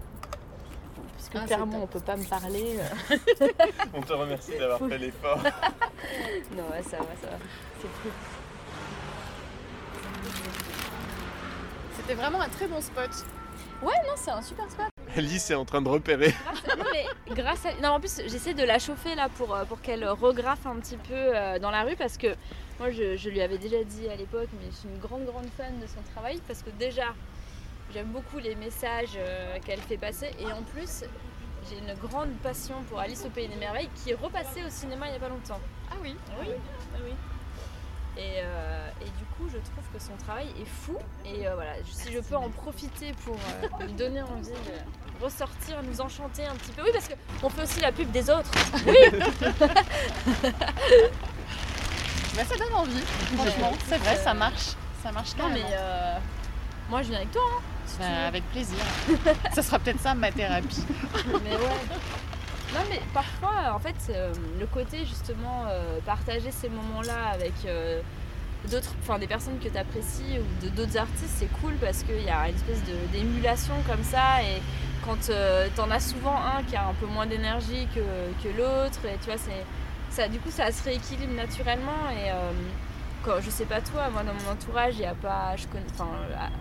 [1.36, 2.78] Ah, clairement on peut pas me parler.
[3.12, 3.18] euh,
[3.94, 5.40] On te remercie d'avoir fait l'effort.
[6.56, 7.38] Non ouais, ça va, ça va.
[7.82, 8.12] C'est cool.
[11.96, 13.10] C'était vraiment un très bon spot.
[13.82, 14.88] Ouais non c'est un super spot.
[15.16, 16.34] Alice est en train de repérer.
[16.44, 17.74] Grâce à- non mais grâce à...
[17.82, 20.98] Non en plus j'essaie de la chauffer là pour, euh, pour qu'elle regraffe un petit
[20.98, 22.28] peu euh, dans la rue parce que
[22.80, 25.48] moi je, je lui avais déjà dit à l'époque mais je suis une grande grande
[25.58, 27.14] fan de son travail parce que déjà
[27.94, 31.04] j'aime beaucoup les messages euh, qu'elle fait passer et en plus
[31.70, 35.08] j'ai une grande passion pour Alice au Pays des Merveilles qui est repassée au cinéma
[35.08, 35.60] il y a pas longtemps.
[35.92, 36.16] Ah oui.
[36.40, 37.14] Oui, oui, oui.
[38.18, 40.98] Et, euh, et du coup, je trouve que son travail est fou.
[41.26, 45.82] Et euh, voilà, si je peux en profiter pour euh, lui donner envie de ressortir,
[45.84, 46.82] nous enchanter un petit peu.
[46.84, 47.08] Oui, parce
[47.42, 48.52] qu'on fait aussi la pub des autres.
[52.36, 53.02] Bah, ça donne envie,
[53.36, 53.72] franchement.
[53.88, 54.74] C'est vrai, ça marche.
[55.04, 55.64] Ça marche Non, mais
[56.90, 57.42] moi, je viens avec toi.
[57.46, 58.26] hein, si veux.
[58.28, 58.78] avec plaisir.
[59.54, 60.84] ça sera peut-être ça ma thérapie.
[61.44, 61.80] Mais ouais.
[62.74, 68.00] Non mais parfois en fait euh, le côté justement euh, partager ces moments-là avec euh,
[68.70, 72.22] d'autres, enfin des personnes que tu apprécies ou de- d'autres artistes c'est cool parce qu'il
[72.22, 74.62] y a une espèce de- d'émulation comme ça et
[75.04, 78.02] quand euh, t'en as souvent un qui a un peu moins d'énergie que,
[78.44, 79.66] que l'autre et tu vois c'est
[80.12, 82.52] ça du coup ça se rééquilibre naturellement et euh,
[83.24, 86.10] quand, je sais pas toi, moi dans mon entourage, il a pas, je connais, enfin,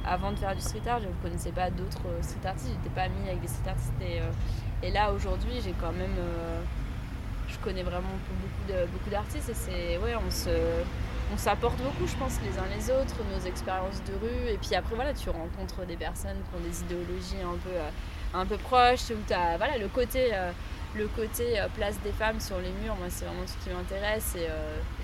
[0.04, 2.94] avant de faire du street art, je ne connaissais pas d'autres euh, street artistes, j'étais
[2.94, 6.60] pas amie avec des street artistes et, euh, là aujourd'hui, j'ai quand même, euh,
[7.48, 10.50] je connais vraiment beaucoup de beaucoup d'artistes c'est, ouais, on se,
[11.32, 14.52] on s'apporte beaucoup, je pense, les uns les autres, nos expériences de rue.
[14.52, 18.46] Et puis après voilà, tu rencontres des personnes qui ont des idéologies un peu, un
[18.46, 20.32] peu proches où voilà, le côté
[20.96, 24.48] le côté place des femmes sur les murs, moi c'est vraiment ce qui m'intéresse et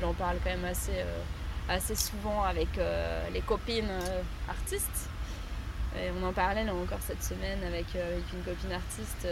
[0.01, 1.05] j'en parle quand même assez,
[1.69, 5.09] assez souvent avec euh, les copines euh, artistes.
[5.97, 9.29] Et on en parlait là encore cette semaine avec, euh, une copine artiste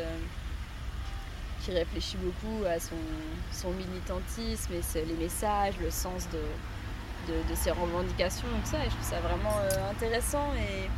[1.65, 8.61] qui réfléchit beaucoup à son, militantisme et les messages, le sens de, ses revendications et
[8.65, 8.79] tout ça.
[8.79, 9.57] Et je trouve ça vraiment
[9.91, 10.53] intéressant.
[10.55, 10.89] Et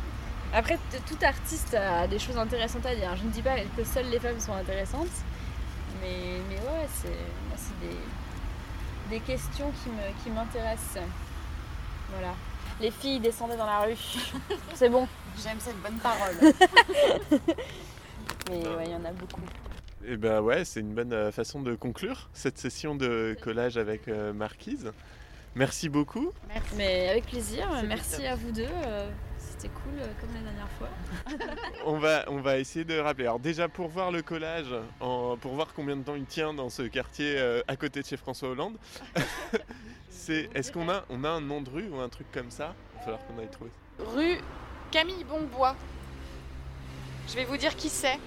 [0.53, 0.77] après,
[1.07, 3.15] tout artiste a des choses intéressantes à dire.
[3.15, 5.13] Je ne dis pas que seules les femmes sont intéressantes,
[6.01, 7.09] mais, ouais, c'est
[7.81, 7.97] des,
[9.09, 11.03] des questions qui me- qui m'intéressent.
[12.11, 12.33] Voilà.
[12.81, 13.97] Les filles descendaient dans la rue.
[14.73, 15.07] C'est bon.
[15.41, 16.35] J'aime cette bonne parole.
[18.49, 19.41] Mais ouais, il y en a beaucoup.
[20.07, 24.07] Et ben ouais, c'est une bonne euh, façon de conclure cette session de collage avec
[24.07, 24.91] euh, Marquise.
[25.55, 26.31] Merci beaucoup.
[26.47, 26.75] Merci.
[26.75, 27.67] Mais avec plaisir.
[27.87, 28.67] Merci à vous deux.
[29.57, 30.89] C'était cool euh, comme la dernière fois.
[31.85, 33.25] On va, on va essayer de rappeler.
[33.25, 36.69] Alors déjà pour voir le collage, en- pour voir combien de temps il tient dans
[36.69, 38.77] ce quartier euh, à côté de chez François Hollande,
[40.09, 42.73] c'est est-ce qu'on a, on a un nom de rue ou un truc comme ça?
[42.93, 43.71] Il va falloir qu'on aille trouver.
[43.99, 44.39] Rue
[44.91, 45.75] Camille Bonbois.
[47.27, 48.19] Je vais vous dire qui c'est.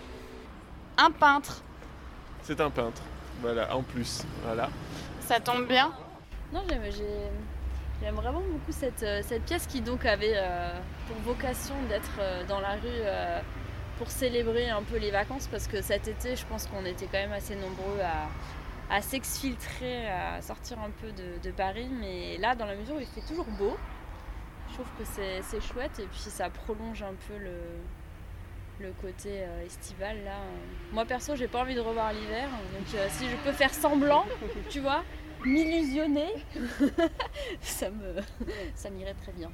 [0.96, 1.62] Un peintre.
[2.42, 3.02] C'est un peintre.
[3.42, 4.22] Voilà, en plus.
[4.44, 4.70] Voilà.
[5.20, 5.92] Ça tombe bien.
[6.52, 7.30] Non, j'aime, j'ai-
[8.00, 12.44] j'aime vraiment beaucoup cette, euh, cette pièce qui donc avait euh, pour vocation d'être euh,
[12.46, 13.42] dans la rue
[13.98, 17.18] pour célébrer un peu les vacances parce que cet été, je pense qu'on était quand
[17.18, 17.98] même assez nombreux
[18.90, 21.88] à, s'exfiltrer, à sortir un peu de, Paris.
[22.00, 23.76] Mais là, dans la mesure où il fait toujours beau,
[24.68, 30.22] je trouve que c'est, chouette et puis ça prolonge un peu le, le côté estival
[30.24, 30.36] là.
[30.92, 34.26] Moi perso, j'ai pas envie de revoir l'hiver, donc si je peux faire semblant,
[34.70, 35.02] tu vois,
[35.44, 36.34] m'illusionner,
[37.60, 38.16] ça me
[38.74, 39.48] ça m'irait très bien.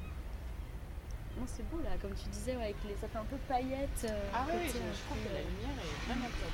[1.37, 4.05] Non, c'est beau là, comme tu disais, ouais, avec les, ça fait un peu paillettes.
[4.05, 6.49] euh, Ah oui, je, un je trouve peu, que la euh, lumière est vraiment top.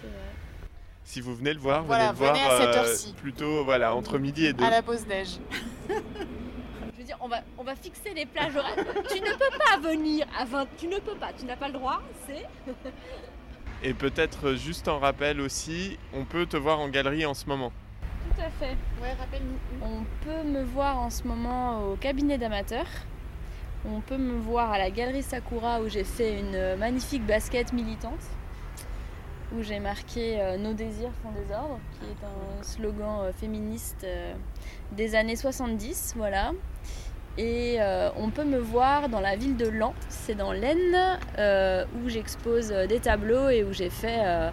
[0.00, 0.16] c'est vrai.
[1.04, 3.12] Si vous venez le voir, Voilà, venez le venez voir à cette euh, heure-ci.
[3.14, 4.64] plutôt voilà, entre midi et deux.
[4.64, 5.38] À la pause déj.
[5.88, 8.76] Je veux dire, on va, on va fixer les plages horaires.
[9.10, 11.74] tu ne peux pas venir à 20, tu ne peux pas, tu n'as pas le
[11.74, 12.46] droit, c'est.
[13.82, 17.46] Et peut-être euh, juste en rappel aussi, on peut te voir en galerie en ce
[17.46, 17.72] moment.
[18.40, 18.76] Tout à fait.
[19.02, 19.84] Ouais, rappelle-nous où.
[19.84, 22.86] On peut me voir en ce moment au cabinet d'amateurs.
[23.84, 28.22] On peut me voir à la galerie Sakura où j'ai fait une magnifique basket militante.
[29.54, 34.04] Où j'ai marqué euh, Nos désirs font des ordres, qui est un slogan euh, féministe
[34.04, 34.32] euh,
[34.92, 36.14] des années 70.
[36.16, 36.52] Voilà.
[37.36, 37.78] Et
[38.16, 43.00] on peut me voir dans la ville de Laon, c'est dans l'Aisne, où j'expose des
[43.00, 44.50] tableaux et où j'ai fait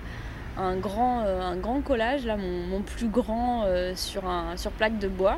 [0.58, 5.00] un, grand, euh, un grand collage, là, mon, plus grand euh, sur, un, sur plaque
[5.00, 5.38] de bois.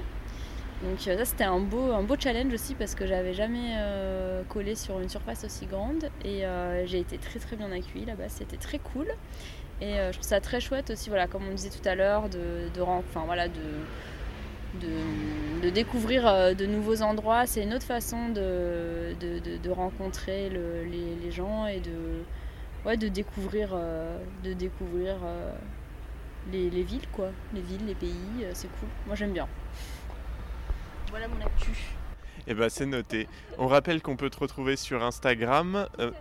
[0.84, 3.76] Donc euh, ça c'était un beau, un beau challenge aussi parce que j'avais jamais
[4.48, 6.44] collé sur une surface aussi grande et
[6.86, 9.08] j'ai été très très bien accueillie là-bas, c'était très cool.
[9.82, 12.70] Et je trouve ça très chouette aussi, voilà, comme on disait tout à l'heure, de,
[12.74, 17.46] de, enfin, voilà, de, de, découvrir de nouveaux endroits.
[17.46, 21.92] C'est une autre façon de, de, rencontrer le- les, les gens et de,
[22.86, 25.54] ouais, de découvrir, euh, de découvrir euh,
[26.52, 27.30] les, les villes, quoi.
[27.54, 28.14] Les villes, les pays,
[28.44, 28.90] euh, c'est cool.
[29.08, 29.48] Moi j'aime bien.
[31.10, 31.72] Voilà mon actu.
[32.48, 33.28] Eh ben c'est noté.
[33.58, 36.12] On rappelle qu'on peut te retrouver sur Instagram, euh,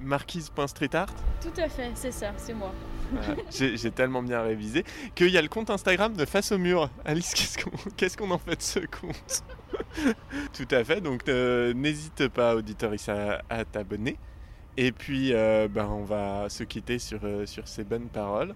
[0.00, 1.12] marquise.streetart.
[1.40, 2.72] Tout à fait, c'est ça, c'est moi.
[3.50, 6.88] J'ai tellement bien révisé qu'il y a le compte Instagram de Face au mur.
[7.04, 9.44] Alice, qu'est-ce qu'on qu'est-ce qu'on en fait de ce compte?
[10.54, 14.16] Tout à fait, donc euh, n'hésite pas, auditoris, à, à t'abonner.
[14.76, 18.54] Et puis, euh, ben, on va se quitter sur, euh, sur ces bonnes paroles.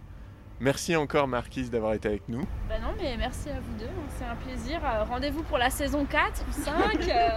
[0.58, 2.40] Merci encore, Marquise, d'avoir été avec nous.
[2.66, 4.80] Bah non, mais merci à vous deux, c'est un plaisir.
[4.82, 7.08] Euh, Rendez-vous pour la saison 4 ou 5.
[7.10, 7.28] euh,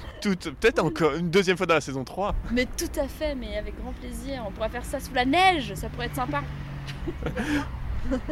[0.20, 2.36] Toute- Peut-être encore une deuxième fois dans la saison 3.
[2.52, 4.44] mais tout à fait, mais avec grand plaisir.
[4.46, 6.42] On pourrait faire ça sous la neige, ça pourrait être sympa.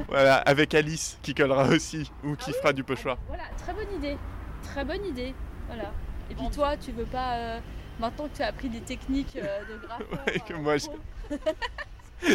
[0.08, 3.18] Voilà, avec Alice qui collera aussi ou qui fera du pochoir.
[3.28, 4.16] Voilà, très bonne idée.
[4.62, 5.34] Très bonne idée.
[5.66, 5.92] Voilà.
[6.30, 7.58] Et puis toi, tu veux pas.
[7.98, 10.26] Maintenant que tu as appris des techniques euh, de graffeur.
[10.26, 10.98] Ouais, que moi, pro,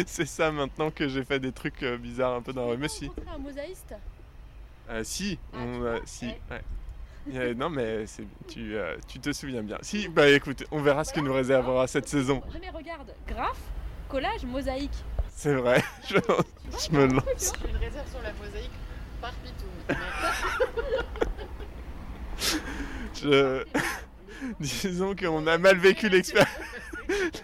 [0.06, 2.78] C'est ça maintenant que j'ai fait des trucs euh, bizarres un peu dans la rue.
[2.78, 3.94] Mais si, un mosaïste?
[4.90, 6.40] Euh, si, Ah, on, euh, si, Ouais.
[6.50, 6.60] ouais.
[7.34, 9.78] Euh, non mais c'est- tu, euh, tu te souviens bien.
[9.82, 12.42] Si, bah écoute, on verra ce que nous réservera cette saison.
[12.52, 13.60] Non mais regarde, graphe,
[14.08, 14.90] collage, mosaïque.
[15.30, 17.52] C'est vrai, je, je me lance.
[17.62, 18.72] J'ai une réserve sur la mosaïque
[19.20, 19.68] par Pitoum.
[23.14, 23.64] Je...
[24.60, 26.48] Disons qu'on a mal vécu l'expérience.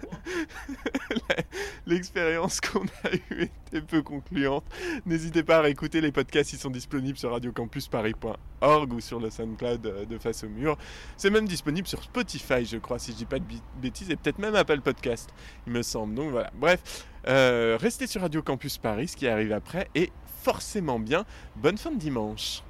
[1.87, 4.65] L'expérience qu'on a eue était peu concluante.
[5.07, 9.87] N'hésitez pas à réécouter les podcasts, ils sont disponibles sur radiocampusparis.org ou sur le SoundCloud
[9.87, 10.77] euh, de Face au Mur.
[11.17, 13.45] C'est même disponible sur Spotify, je crois, si je dis pas de
[13.81, 15.31] bêtises, et peut-être même Apple Podcast,
[15.67, 16.15] il me semble.
[16.15, 20.99] Donc voilà, bref, euh, restez sur Radio Campus Paris, ce qui arrive après est forcément
[20.99, 21.25] bien.
[21.57, 22.63] Bonne fin de dimanche.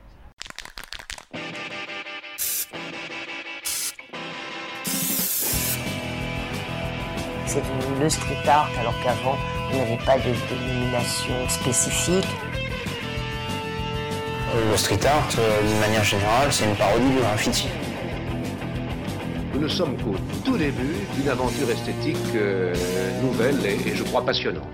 [7.49, 9.39] C'est devenu le street art alors qu'avant
[9.71, 12.27] il n'y avait pas de dénomination spécifique.
[14.71, 17.69] Le street art, euh, d'une manière générale, c'est une parodie du graffiti.
[19.55, 22.75] Nous ne sommes qu'au tout début d'une aventure esthétique euh,
[23.23, 24.69] nouvelle et, et je crois passionnante.